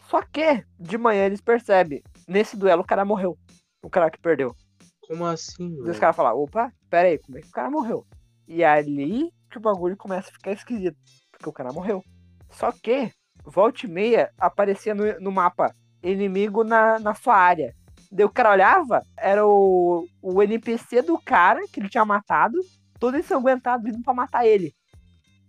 [0.08, 2.02] Só que, de manhã eles percebem.
[2.26, 3.38] Nesse duelo o cara morreu.
[3.84, 4.56] O cara que perdeu.
[5.02, 8.08] Como assim, os caras falam, opa, pera aí, como é que o cara morreu?
[8.48, 10.98] E ali que o bagulho começa a ficar esquisito,
[11.32, 12.04] porque o cara morreu.
[12.50, 13.12] Só que,
[13.46, 17.74] volta e meia, aparecia no, no mapa inimigo na, na sua área.
[18.12, 22.58] Daí o cara olhava, era o, o NPC do cara que ele tinha matado,
[23.00, 24.74] todo ensanguentado, vindo pra matar ele.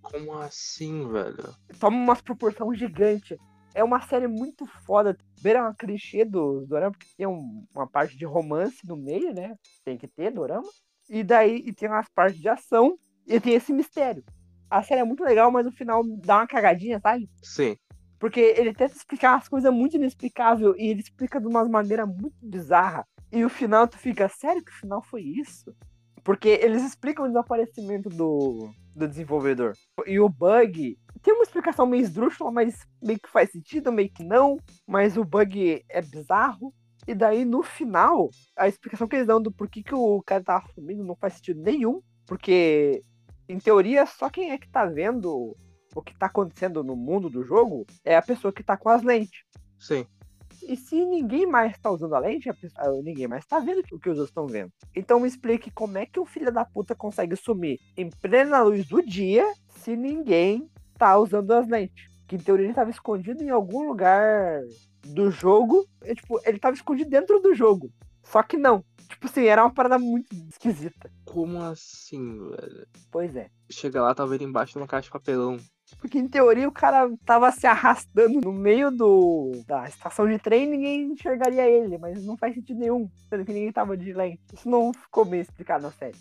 [0.02, 1.54] Como assim, velho?
[1.80, 3.38] Toma umas proporções gigantes.
[3.74, 5.16] É uma série muito foda.
[5.40, 9.56] Beira uma clichê do Dorama, porque tem um- uma parte de romance no meio, né?
[9.84, 10.68] Tem que ter Dorama.
[11.08, 14.24] E daí e tem umas partes de ação e tem esse mistério.
[14.70, 17.28] A série é muito legal, mas no final dá uma cagadinha, sabe?
[17.42, 17.76] Sim.
[18.18, 22.36] Porque ele tenta explicar umas coisas muito inexplicáveis e ele explica de uma maneira muito
[22.42, 23.06] bizarra.
[23.30, 25.74] E o final tu fica, sério que o final foi isso?
[26.22, 29.74] Porque eles explicam o desaparecimento do, do desenvolvedor.
[30.06, 34.24] E o bug tem uma explicação meio esdrúxula, mas meio que faz sentido, meio que
[34.24, 34.56] não.
[34.86, 36.72] Mas o bug é bizarro.
[37.06, 40.66] E daí no final, a explicação que eles dão do porquê que o cara tava
[40.74, 42.00] sumindo não faz sentido nenhum.
[42.26, 43.02] Porque,
[43.48, 45.56] em teoria, só quem é que tá vendo
[45.94, 49.02] o que tá acontecendo no mundo do jogo é a pessoa que tá com as
[49.02, 49.44] lentes.
[49.78, 50.04] Sim.
[50.66, 53.98] E se ninguém mais tá usando a lente, a pessoa- ninguém mais tá vendo o
[53.98, 54.72] que os outros estão vendo.
[54.96, 58.86] Então me explique como é que o filho da puta consegue sumir em plena luz
[58.88, 62.10] do dia se ninguém tá usando as lentes.
[62.26, 64.62] Que em teoria ele tava escondido em algum lugar
[65.04, 65.86] do jogo.
[66.02, 67.90] É, tipo, ele tava escondido dentro do jogo.
[68.22, 68.82] Só que não.
[69.14, 71.10] Tipo assim, era uma parada muito esquisita.
[71.24, 72.86] Como assim, velho?
[73.12, 73.48] Pois é.
[73.70, 75.56] Chega lá, tava ele embaixo de uma caixa de papelão.
[75.98, 80.64] Porque em teoria o cara tava se arrastando no meio do da estação de trem
[80.64, 84.42] e ninguém enxergaria ele, mas não faz sentido nenhum, sendo que ninguém tava de lente.
[84.52, 86.18] Isso não ficou bem explicado na série.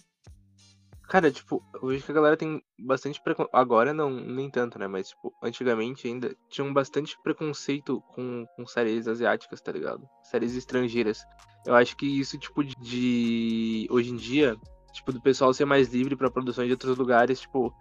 [1.13, 3.55] Cara, tipo, eu vejo que a galera tem bastante preconceito.
[3.55, 4.87] Agora não, nem tanto, né?
[4.87, 10.09] Mas, tipo, antigamente ainda tinham bastante preconceito com, com séries asiáticas, tá ligado?
[10.23, 11.23] Séries estrangeiras.
[11.67, 13.87] Eu acho que isso, tipo, de-.
[13.91, 14.57] Hoje em dia,
[14.91, 17.71] tipo, do pessoal ser mais livre pra produções de outros lugares, tipo,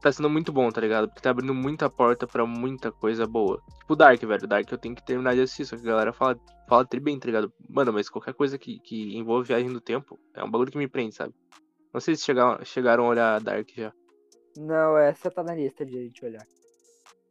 [0.00, 1.06] tá sendo muito bom, tá ligado?
[1.06, 3.62] Porque tá abrindo muita porta pra muita coisa boa.
[3.80, 4.48] Tipo, Dark, velho.
[4.48, 7.18] Dark eu tenho que terminar de assistir, só que a galera fala, fala tri bem,
[7.18, 7.52] tá ligado?
[7.68, 10.88] Mano, mas qualquer coisa que, que envolve viagem do tempo é um bagulho que me
[10.88, 11.34] prende, sabe?
[11.92, 13.92] Não sei se chegaram, chegaram a olhar Dark já.
[14.56, 16.46] Não, essa tá na lista de a gente olhar.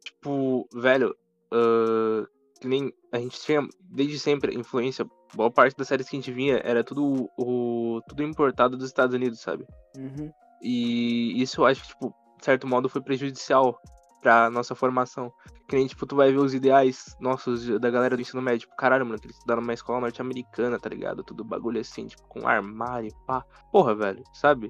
[0.04, 1.14] Tipo, velho,
[1.52, 2.26] ahn,
[2.60, 5.06] que nem a gente tinha desde sempre influência.
[5.34, 9.14] Boa parte das séries que a gente vinha era tudo o tudo importado dos Estados
[9.14, 9.64] Unidos, sabe?
[9.96, 10.30] Uhum.
[10.62, 13.78] E isso eu acho que, tipo, de certo modo foi prejudicial
[14.20, 15.32] pra nossa formação.
[15.68, 18.60] Que nem, tipo, tu vai ver os ideais nossos da galera do ensino médio.
[18.60, 21.22] Tipo, caralho, mano, que eles estudaram numa escola norte-americana, tá ligado?
[21.22, 23.44] Tudo bagulho assim, tipo, com armário, pá.
[23.70, 24.68] Porra, velho, sabe?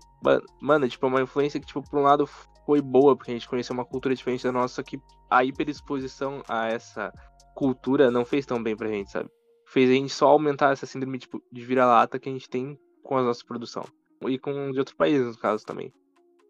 [0.61, 2.27] Mano, tipo, é uma influência que, tipo, por um lado
[2.67, 6.69] foi boa, porque a gente conheceu uma cultura diferente da nossa, que a hiperexposição a
[6.69, 7.13] essa
[7.55, 9.29] cultura não fez tão bem pra gente, sabe?
[9.67, 13.17] Fez a gente só aumentar essa síndrome, tipo, de vira-lata que a gente tem com
[13.17, 13.85] a nossa produção.
[14.27, 15.93] E com de outros países, no caso, também.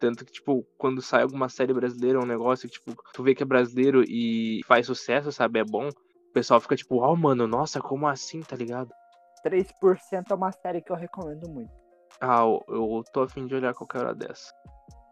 [0.01, 3.43] Tanto que, tipo, quando sai alguma série brasileira, um negócio que, tipo, tu vê que
[3.43, 5.59] é brasileiro e faz sucesso, sabe?
[5.59, 5.89] É bom.
[5.89, 8.89] O pessoal fica tipo, ó, mano, nossa, como assim, tá ligado?
[9.45, 11.71] 3% é uma série que eu recomendo muito.
[12.19, 14.51] Ah, eu, eu tô afim de olhar qualquer hora dessa.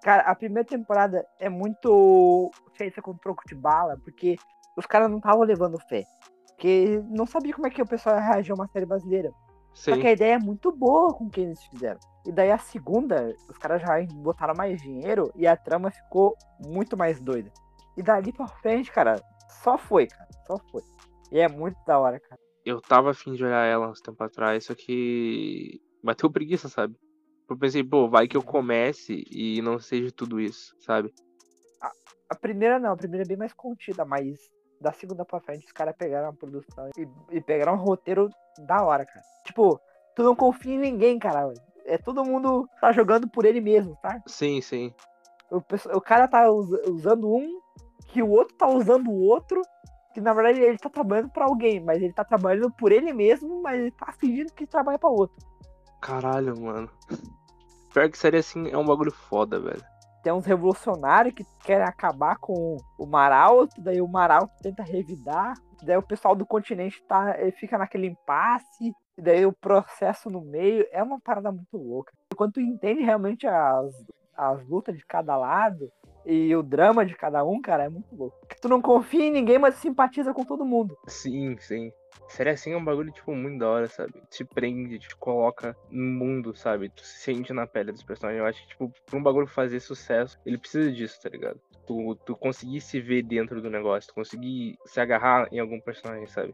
[0.02, 4.38] Cara, a primeira temporada é muito feita com troco de bala, porque
[4.76, 6.04] os caras não estavam levando fé.
[6.48, 9.32] Porque não sabia como é que o pessoal ia reagir a uma série brasileira.
[9.74, 10.02] Só Sim.
[10.02, 12.00] que a ideia é muito boa com o que eles fizeram.
[12.26, 16.98] E daí a segunda, os caras já botaram mais dinheiro e a trama ficou muito
[16.98, 17.52] mais doida.
[17.96, 19.22] E dali pra frente, cara,
[19.64, 20.28] só foi, cara.
[20.46, 20.82] Só foi.
[21.32, 22.40] E é muito da hora, cara.
[22.66, 26.96] Eu tava afim de olhar ela uns tempo atrás, só que bateu preguiça, sabe?
[27.50, 31.12] Eu pensei, pô, vai que eu comece e não seja tudo isso, sabe?
[32.30, 34.38] A primeira não, a primeira é bem mais contida, mas
[34.82, 38.84] da segunda pra frente os caras pegaram a produção e, e pegaram um roteiro da
[38.84, 39.22] hora, cara.
[39.44, 39.80] Tipo,
[40.16, 41.54] tu não confia em ninguém, cara.
[41.86, 44.22] É todo mundo tá jogando por ele mesmo, tá?
[44.28, 44.94] Sim, sim.
[45.52, 45.58] O,
[45.98, 47.60] o cara tá us- usando um,
[48.08, 49.62] que o outro tá usando o outro,
[50.14, 53.62] que na verdade ele tá trabalhando pra alguém, mas ele tá trabalhando por ele mesmo,
[53.62, 55.36] mas ele tá fingindo que trabalha pra outro.
[56.02, 56.90] Caralho, mano.
[57.94, 59.84] Pior que série assim é um bagulho foda, velho.
[60.24, 65.54] Tem uns revolucionários que querem acabar com o Maralto, daí o Maralto tenta revidar,
[65.84, 70.86] daí o pessoal do continente tá, eh, fica naquele impasse, daí o processo no meio
[70.92, 72.12] é uma parada muito louca.
[72.36, 73.94] Quando tu entende realmente as,
[74.36, 75.90] as lutas de cada lado
[76.26, 78.38] e o drama de cada um, cara, é muito louco.
[78.40, 80.98] Porque tu não confia em ninguém, mas simpatiza com todo mundo.
[81.08, 81.92] Sim, sim.
[82.28, 84.14] Série assim é um bagulho, tipo, muito da hora, sabe?
[84.30, 86.90] Te prende, te coloca no mundo, sabe?
[86.90, 88.40] Tu se sente na pele dos personagens.
[88.40, 91.60] Eu acho que, tipo, pra um bagulho fazer sucesso, ele precisa disso, tá ligado?
[91.88, 96.28] Tu, tu conseguir se ver dentro do negócio, tu conseguir se agarrar em algum personagem,
[96.28, 96.54] sabe?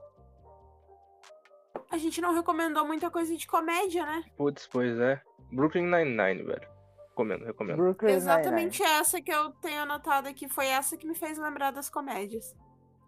[1.91, 4.23] A gente não recomendou muita coisa de comédia, né?
[4.37, 5.21] Putz, pois é.
[5.51, 6.74] Brooklyn Nine-Nine, velho.
[7.15, 7.77] Recomendo, recomendo.
[7.77, 8.11] Brooklyn.
[8.11, 10.49] Exatamente essa que eu tenho anotado aqui.
[10.49, 12.53] Foi essa que me fez lembrar das comédias.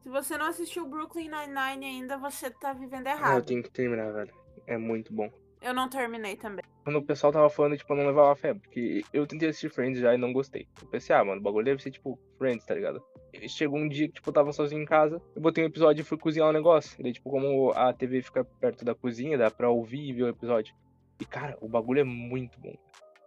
[0.01, 3.45] Se você não assistiu Brooklyn Nine-Nine ainda, você tá vivendo Ah, eu errado.
[3.45, 4.33] tenho que terminar, velho.
[4.65, 5.29] É muito bom.
[5.61, 6.63] Eu não terminei também.
[6.85, 9.99] Quando o pessoal tava falando, tipo, eu não levava fé, porque eu tentei assistir Friends
[9.99, 10.67] já e não gostei.
[10.81, 13.03] Eu pensei, ah, mano, o bagulho deve ser tipo Friends, tá ligado?
[13.33, 16.01] E chegou um dia que, tipo, eu tava sozinho em casa, eu botei um episódio
[16.01, 16.95] e fui cozinhar um negócio.
[16.97, 20.23] E daí, tipo, como a TV fica perto da cozinha, dá pra ouvir e ver
[20.23, 20.73] o episódio.
[21.19, 22.73] E, cara, o bagulho é muito bom.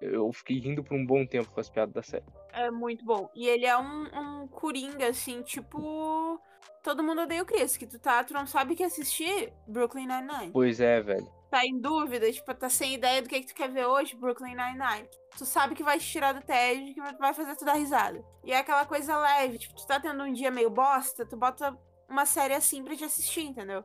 [0.01, 2.25] Eu fiquei rindo por um bom tempo com as piadas da série.
[2.53, 3.31] É muito bom.
[3.35, 4.05] E ele é um,
[4.43, 6.41] um coringa, assim, tipo.
[6.83, 10.07] Todo mundo odeia o Chris, que tu tá, tu não sabe o que assistir Brooklyn
[10.07, 10.51] Nine-Nine.
[10.53, 11.31] Pois é, velho.
[11.51, 14.55] Tá em dúvida, tipo, tá sem ideia do que, que tu quer ver hoje, Brooklyn
[14.55, 15.07] Nine-Nine.
[15.37, 18.25] Tu sabe que vai te tirar do tédio, que vai fazer tu dar risada.
[18.45, 21.77] E é aquela coisa leve, tipo, tu tá tendo um dia meio bosta, tu bota
[22.09, 23.85] uma série assim pra te assistir, entendeu?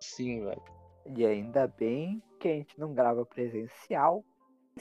[0.00, 0.62] Sim, velho.
[1.16, 4.24] E ainda bem que a gente não grava presencial.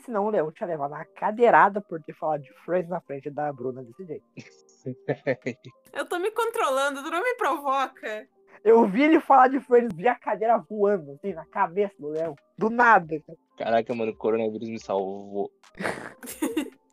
[0.04, 3.52] Senão o Leão tinha levado uma cadeirada por ter falado de Friends na frente da
[3.52, 4.26] Bruna desse jeito.
[5.94, 8.28] Eu tô me controlando, tu não me provoca.
[8.64, 12.36] Eu vi ele falar de Friends, vi a cadeira voando, assim, na cabeça do Léo.
[12.58, 13.20] Do nada.
[13.22, 13.38] cara.
[13.58, 15.52] Caraca, mano, o coronavírus me salvou.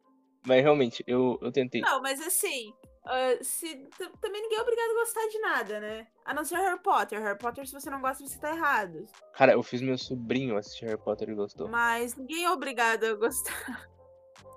[0.46, 1.80] Mas realmente, eu, eu tentei.
[1.80, 2.72] Não, mas assim,
[3.04, 3.88] ah, se,
[4.20, 6.06] também ninguém é obrigado a gostar de nada, né?
[6.24, 7.20] A não ser Harry Potter.
[7.20, 9.06] Harry Potter, se você não gosta, você tá errado.
[9.32, 11.68] Cara, eu fiz meu sobrinho assistir Harry Potter e gostou.
[11.68, 13.88] Mas ninguém é obrigado a gostar.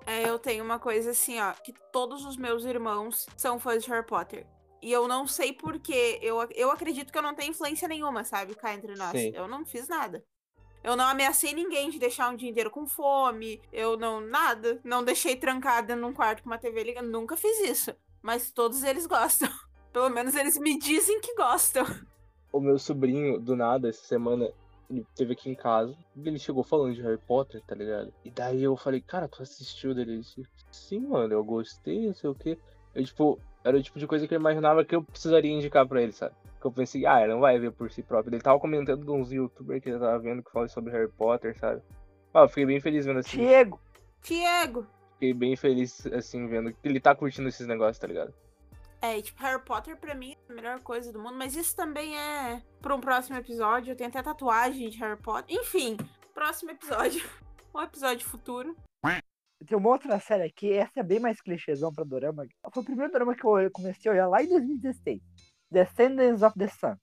[0.08, 3.90] É, eu tenho uma coisa assim, ó, que todos os meus irmãos são fãs de
[3.90, 4.46] Harry Potter.
[4.80, 6.20] E eu não sei porquê.
[6.22, 8.54] Eu, eu acredito que eu não tenho influência nenhuma, sabe?
[8.54, 9.10] Cá entre nós.
[9.10, 9.32] Sim.
[9.34, 10.24] Eu não fiz nada.
[10.84, 13.60] Eu não ameacei ninguém de deixar um dia inteiro com fome.
[13.72, 14.20] Eu não.
[14.20, 14.80] Nada.
[14.84, 17.08] Não deixei trancada num quarto com uma TV ligada.
[17.08, 17.92] Nunca fiz isso.
[18.22, 19.48] Mas todos eles gostam.
[19.92, 21.84] Pelo menos eles me dizem que gostam.
[22.52, 24.50] O meu sobrinho, do nada, essa semana,
[24.90, 25.96] ele teve aqui em casa.
[26.14, 28.12] e Ele chegou falando de Harry Potter, tá ligado?
[28.24, 30.12] E daí eu falei, cara, tu assistiu dele?
[30.12, 32.58] Ele disse, sim, mano, eu gostei, não sei o quê.
[32.94, 36.00] Eu, tipo, era o tipo de coisa que eu imaginava que eu precisaria indicar pra
[36.00, 36.34] ele, sabe?
[36.60, 38.34] Que eu pensei, ah, ele não vai ver por si próprio.
[38.34, 41.58] Ele tava comentando de uns youtubers que ele tava vendo que falam sobre Harry Potter,
[41.58, 41.82] sabe?
[42.32, 43.38] Ah, eu fiquei bem feliz vendo assim.
[43.38, 43.80] Diego,
[44.22, 44.86] Diego.
[45.16, 48.34] Fiquei bem feliz, assim, vendo que ele tá curtindo esses negócios, tá ligado?
[49.00, 51.74] É, e, tipo, Harry Potter pra mim é a melhor coisa do mundo, mas isso
[51.74, 53.92] também é pra um próximo episódio.
[53.92, 55.56] Eu tenho até tatuagem de Harry Potter.
[55.56, 55.96] Enfim,
[56.34, 57.22] próximo episódio.
[57.74, 58.74] Um episódio futuro.
[59.66, 62.46] tem uma outra série aqui, essa é bem mais clichêzão pra Dorama.
[62.72, 65.20] Foi o primeiro Dorama que eu comecei a olhar lá em 2016.
[65.70, 66.96] Descendants of the Sun.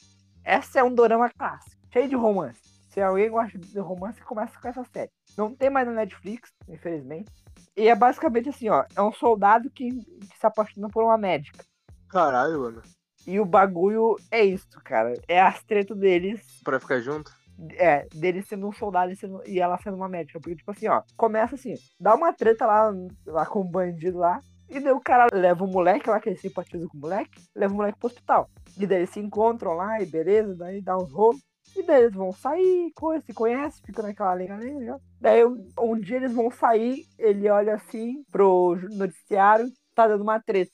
[0.43, 2.59] Essa é um Dorama clássico, cheio de romance.
[2.89, 5.11] Se alguém gosta de romance, começa com essa série.
[5.37, 7.31] Não tem mais na Netflix, infelizmente.
[7.75, 8.85] E é basicamente assim, ó.
[8.95, 11.63] É um soldado que, que se apaixona por uma médica.
[12.09, 12.81] Caralho, mano.
[13.25, 15.13] E o bagulho é isso, cara.
[15.27, 17.31] É as tretas deles Pra ficar junto?
[17.77, 20.39] é, dele sendo um soldado e, sendo- e ela sendo uma médica.
[20.39, 22.93] Porque, tipo assim, ó, começa assim, dá uma treta lá,
[23.25, 26.37] lá com o bandido lá, e daí o cara leva o moleque lá, que ele
[26.37, 28.49] simpatiza com o moleque, leva o moleque pro hospital.
[28.77, 31.41] E daí eles se encontram lá, e beleza, daí dá uns rolos.
[31.75, 34.99] E daí eles vão sair, coisa, se conhece, fica naquela liga ali, já.
[35.19, 40.71] Daí um, dia eles vão sair, ele olha assim pro noticiário, tá dando uma treta.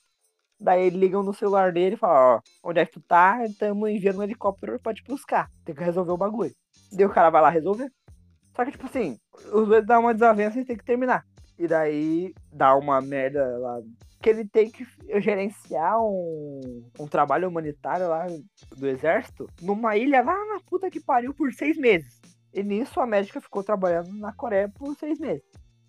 [0.58, 3.44] Daí ligam no celular dele e falam, ó, onde é que tu tá?
[3.46, 5.48] Estamos enviando um helicóptero pra te buscar.
[5.64, 6.54] Tem que resolver o bagulho.
[6.92, 7.90] Daí o cara vai lá resolver.
[8.54, 9.16] Só que, tipo assim,
[9.52, 11.24] os dois dão uma desavença e tem que terminar.
[11.60, 13.82] E daí dá uma merda lá.
[14.22, 14.86] Que ele tem que
[15.20, 18.26] gerenciar um, um trabalho humanitário lá
[18.78, 22.18] do exército numa ilha lá na puta que pariu por seis meses.
[22.54, 25.44] E nisso a médica ficou trabalhando na Coreia por seis meses.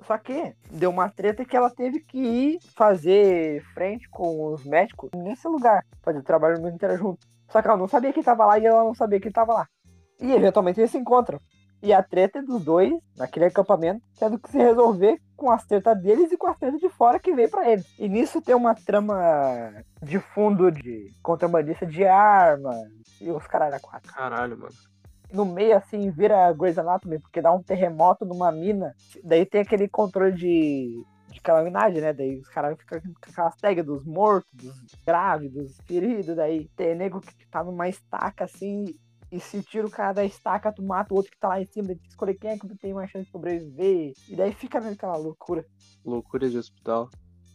[0.05, 5.09] Só que deu uma treta que ela teve que ir fazer frente com os médicos
[5.15, 7.25] nesse lugar, fazer trabalho humanitário junto.
[7.47, 9.67] Só que ela não sabia que tava lá e ela não sabia que tava lá.
[10.19, 11.39] E eventualmente eles se encontram.
[11.83, 15.99] E a treta é dos dois, naquele acampamento, tendo que se resolver com as tretas
[15.99, 17.85] deles e com as tretas de fora que veio pra eles.
[17.97, 22.75] E nisso tem uma trama de fundo de contrabandista de arma
[23.19, 24.13] e os caralho a quatro.
[24.13, 24.73] Caralho, mano.
[25.33, 28.93] No meio, assim, vira Grey's Anatomy, porque dá um terremoto numa mina.
[29.23, 32.13] Daí tem aquele controle de, de calamidade, né?
[32.13, 36.35] Daí os caras ficam com aquelas tags dos mortos, dos graves, dos feridos.
[36.35, 38.85] Daí tem nego que tá numa estaca, assim,
[39.31, 41.65] e se tira o cara da estaca, tu mata o outro que tá lá em
[41.65, 44.13] cima, tem que escolher quem é que tem mais chance de sobreviver.
[44.27, 45.65] E daí fica naquela loucura.
[46.03, 47.09] Loucura de hospital.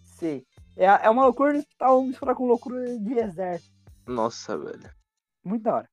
[0.05, 0.43] Sim.
[0.75, 3.77] É, é uma loucura de hospital misturada com loucura de exército.
[4.07, 4.91] Nossa, velho.
[5.45, 5.91] Muito da hora.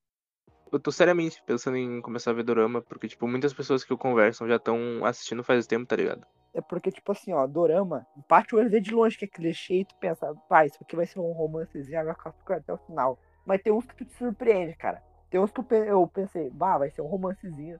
[0.71, 3.97] Eu tô seriamente pensando em começar a ver dorama, porque, tipo, muitas pessoas que eu
[3.97, 6.25] conversam já estão assistindo faz tempo, tá ligado?
[6.53, 9.85] É porque, tipo assim, ó, dorama, bate o olho de longe que é clichê e
[9.85, 13.19] tu pensa, pai, isso aqui vai ser um romancezinho com açúcar até o final.
[13.45, 15.03] Mas tem uns que tu te surpreende, cara.
[15.33, 17.79] Tem uns que eu pe- eu pensei, bah, vai ser um romancezinho.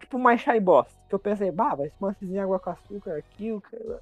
[0.00, 0.88] Tipo- My Shy Boss.
[1.08, 3.56] Que eu pensei, bah, vai ser um romancezinho água com açúcar aqui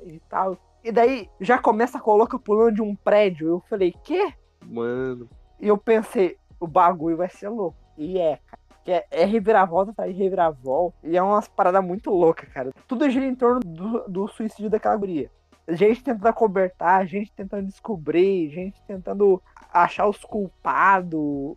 [0.06, 0.56] e tal.
[0.82, 3.46] E daí já começa a colocar pulando de um prédio.
[3.46, 4.32] Eu falei, quê?
[4.64, 5.28] Mano.
[5.60, 7.76] E eu pensei, o bagulho vai ser louco.
[7.98, 8.62] E é, cara.
[8.82, 10.96] Que é, é reviravolta de reviravolta.
[11.02, 12.70] E é umas paradas muito loucas, cara.
[12.86, 15.30] Tudo gira em torno do, do suicídio daquela guria.
[15.68, 21.54] Gente tentando acobertar, gente tentando descobrir, gente tentando achar os culpados.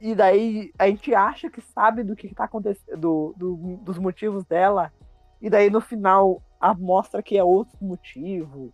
[0.00, 3.98] E daí a gente acha que sabe do que, que tá acontecendo, do, do- dos
[3.98, 4.92] motivos dela.
[5.40, 8.72] E daí no final a mostra que é outro motivo.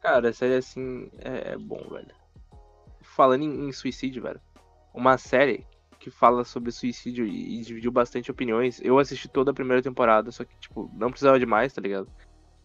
[0.00, 2.14] Cara, série assim é, é bom, velho.
[3.02, 4.40] Falando em, em suicídio, velho.
[4.94, 5.66] Uma série
[5.98, 8.80] que fala sobre suicídio e, e dividiu bastante opiniões.
[8.82, 12.08] Eu assisti toda a primeira temporada, só que, tipo, não precisava de mais, tá ligado?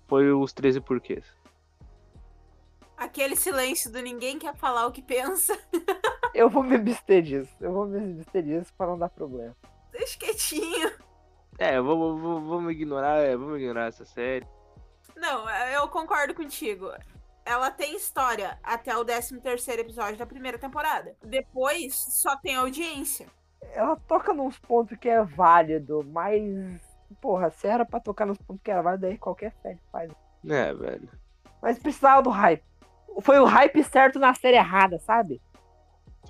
[0.08, 1.26] Foi os 13 porquês.
[3.02, 5.58] Aquele silêncio do ninguém quer falar o que pensa.
[6.36, 7.52] Eu vou me abster disso.
[7.60, 9.56] Eu vou me abster disso pra não dar problema.
[9.92, 10.92] Deixa quietinho.
[11.58, 14.46] É, vamos, vamos, vamos ignorar, é, vamos ignorar essa série.
[15.16, 16.92] Não, eu concordo contigo.
[17.44, 21.16] ela tem história até o 13 terceiro episódio da primeira temporada.
[21.26, 23.26] Depois, só tem audiência.
[23.74, 26.80] Ela toca nos pontos que é válido, mas.
[27.20, 30.12] Porra, se era pra tocar nos pontos que era válido, aí qualquer série faz.
[30.48, 31.10] É, velho.
[31.62, 32.71] Mas precisava do hype.
[33.22, 35.42] Foi o hype certo na série errada, sabe?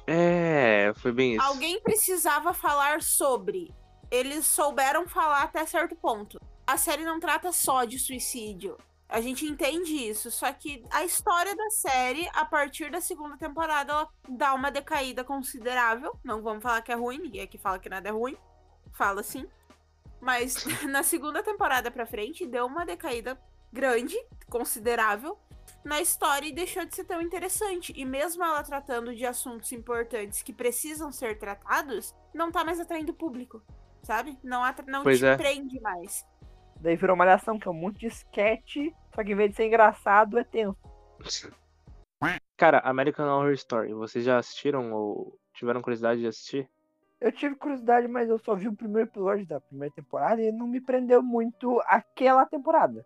[0.07, 1.43] É, foi bem isso.
[1.43, 3.73] Alguém precisava falar sobre.
[4.09, 6.39] Eles souberam falar até certo ponto.
[6.65, 8.77] A série não trata só de suicídio.
[9.07, 13.91] A gente entende isso, só que a história da série, a partir da segunda temporada,
[13.91, 16.17] ela dá uma decaída considerável.
[16.23, 18.37] Não vamos falar que é ruim, ninguém aqui fala que nada é ruim.
[18.93, 19.45] Fala sim.
[20.21, 23.37] Mas na segunda temporada pra frente, deu uma decaída
[23.71, 24.15] grande,
[24.49, 25.37] considerável,
[25.83, 27.93] na história e deixou de ser tão interessante.
[27.95, 33.11] E mesmo ela tratando de assuntos importantes que precisam ser tratados, não tá mais atraindo
[33.11, 33.61] o público,
[34.03, 34.37] sabe?
[34.43, 35.35] Não, atra- não Pois te é.
[35.37, 36.25] prende mais.
[36.79, 38.77] Daí virou uma malhação, que é um monte de sketch,
[39.13, 40.77] só que em vez de ser engraçado, é tenso.
[42.57, 46.69] Cara, American Horror Story, vocês já assistiram ou tiveram curiosidade de assistir?
[47.19, 50.67] Eu tive curiosidade, mas eu só vi o primeiro episódio da primeira temporada e não
[50.67, 53.05] me prendeu muito aquela temporada.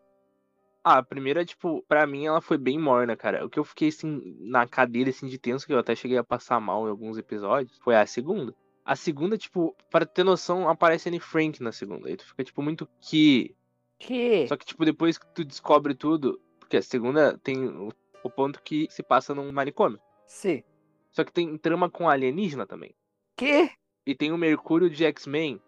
[0.87, 3.43] Ah, a primeira, tipo, pra mim ela foi bem morna, cara.
[3.43, 6.23] O que eu fiquei, assim, na cadeira, assim, de tenso, que eu até cheguei a
[6.23, 8.55] passar mal em alguns episódios, foi a segunda.
[8.85, 12.07] A segunda, tipo, para ter noção, aparece Anne Frank na segunda.
[12.07, 13.55] Aí tu fica, tipo, muito que.
[13.97, 14.47] Que.
[14.47, 17.91] Só que, tipo, depois que tu descobre tudo, porque a segunda tem o,
[18.23, 19.99] o ponto que se passa num manicômio.
[20.27, 20.61] Sim.
[21.09, 22.93] Só que tem trama com alienígena também.
[23.35, 23.71] Que?
[24.05, 25.59] E tem o Mercúrio de X-Men,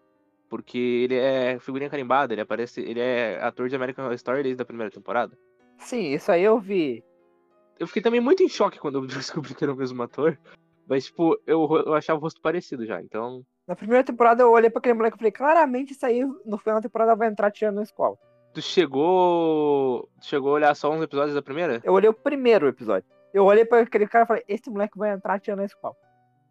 [0.50, 4.62] porque ele é figurinha carimbada, ele aparece, ele é ator de American Horror Story desde
[4.62, 5.38] a primeira temporada.
[5.78, 7.04] Sim, isso aí eu vi.
[7.80, 10.38] Eu fiquei também muito em choque quando eu descobri que era o mesmo ator.
[10.88, 13.46] Mas, tipo, eu, eu achava o rosto parecido já, então.
[13.68, 16.76] Na primeira temporada eu olhei pra aquele moleque e falei, claramente isso aí no final
[16.76, 18.18] da temporada vai entrar tirando na escola.
[18.54, 20.10] Tu chegou.
[20.22, 21.82] Tu chegou a olhar só uns episódios da primeira?
[21.84, 23.08] Eu olhei o primeiro episódio.
[23.34, 25.96] Eu olhei pra aquele cara e falei, esse moleque vai entrar tirando na escola.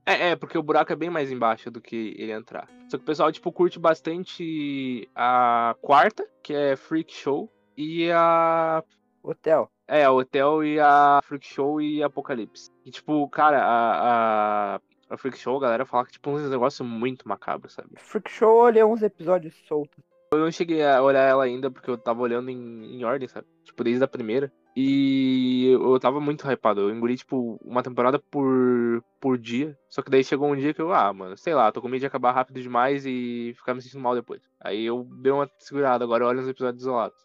[0.06, 2.68] É, é, porque o buraco é bem mais embaixo do que ele entrar.
[2.88, 8.84] Só que o pessoal, tipo, curte bastante a quarta, que é Freak Show, e a.
[9.20, 9.68] Hotel.
[9.88, 12.70] É, a Hotel e a Freak Show e Apocalipse.
[12.84, 14.80] E, tipo, cara, a, a,
[15.10, 17.88] a Freak Show, a galera fala que, tipo, uns negócios muito macabros, sabe?
[17.96, 20.04] Freak Show eu olhei uns episódios soltos.
[20.32, 23.46] Eu não cheguei a olhar ela ainda porque eu tava olhando em, em ordem, sabe?
[23.64, 24.52] Tipo, desde a primeira.
[24.78, 26.82] E eu tava muito hypado.
[26.82, 29.76] Eu engoli, tipo, uma temporada por, por dia.
[29.88, 32.00] Só que daí chegou um dia que eu, ah, mano, sei lá, tô com medo
[32.00, 34.42] de acabar rápido demais e ficar me sentindo mal depois.
[34.60, 37.16] Aí eu dei uma segurada, agora eu olho os episódios isolados.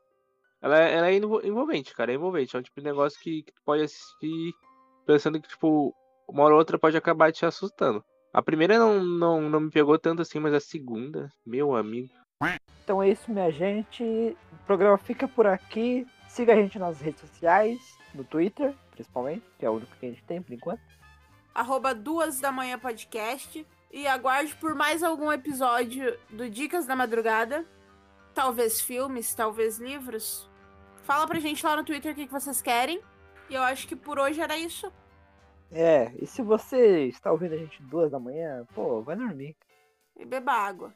[0.61, 2.55] Ela, é- ela é envol- envolvente, cara, é envolvente.
[2.55, 4.53] É um tipo de negócio que, que tu pode assistir
[5.05, 5.93] pensando que, tipo,
[6.29, 8.01] uma hora ou outra pode acabar te assustando.
[8.33, 12.07] A primeira não, não, não me pegou tanto assim, mas a segunda, meu amigo.
[12.83, 14.03] Então é isso, minha gente.
[14.03, 16.07] O programa fica por aqui.
[16.31, 20.09] Siga a gente nas redes sociais, no Twitter, principalmente, que é o único que a
[20.09, 20.81] gente tem por enquanto.
[21.53, 23.67] Arroba duas da manhã podcast.
[23.91, 27.65] E aguarde por mais algum episódio do Dicas da Madrugada.
[28.33, 30.49] Talvez filmes, talvez livros.
[31.03, 33.01] Fala pra gente lá no Twitter o que que vocês querem.
[33.49, 34.89] E eu acho que por hoje era isso.
[35.69, 39.53] É, e se você está ouvindo a gente duas da manhã, pô, vai dormir.
[40.15, 40.95] E beba água.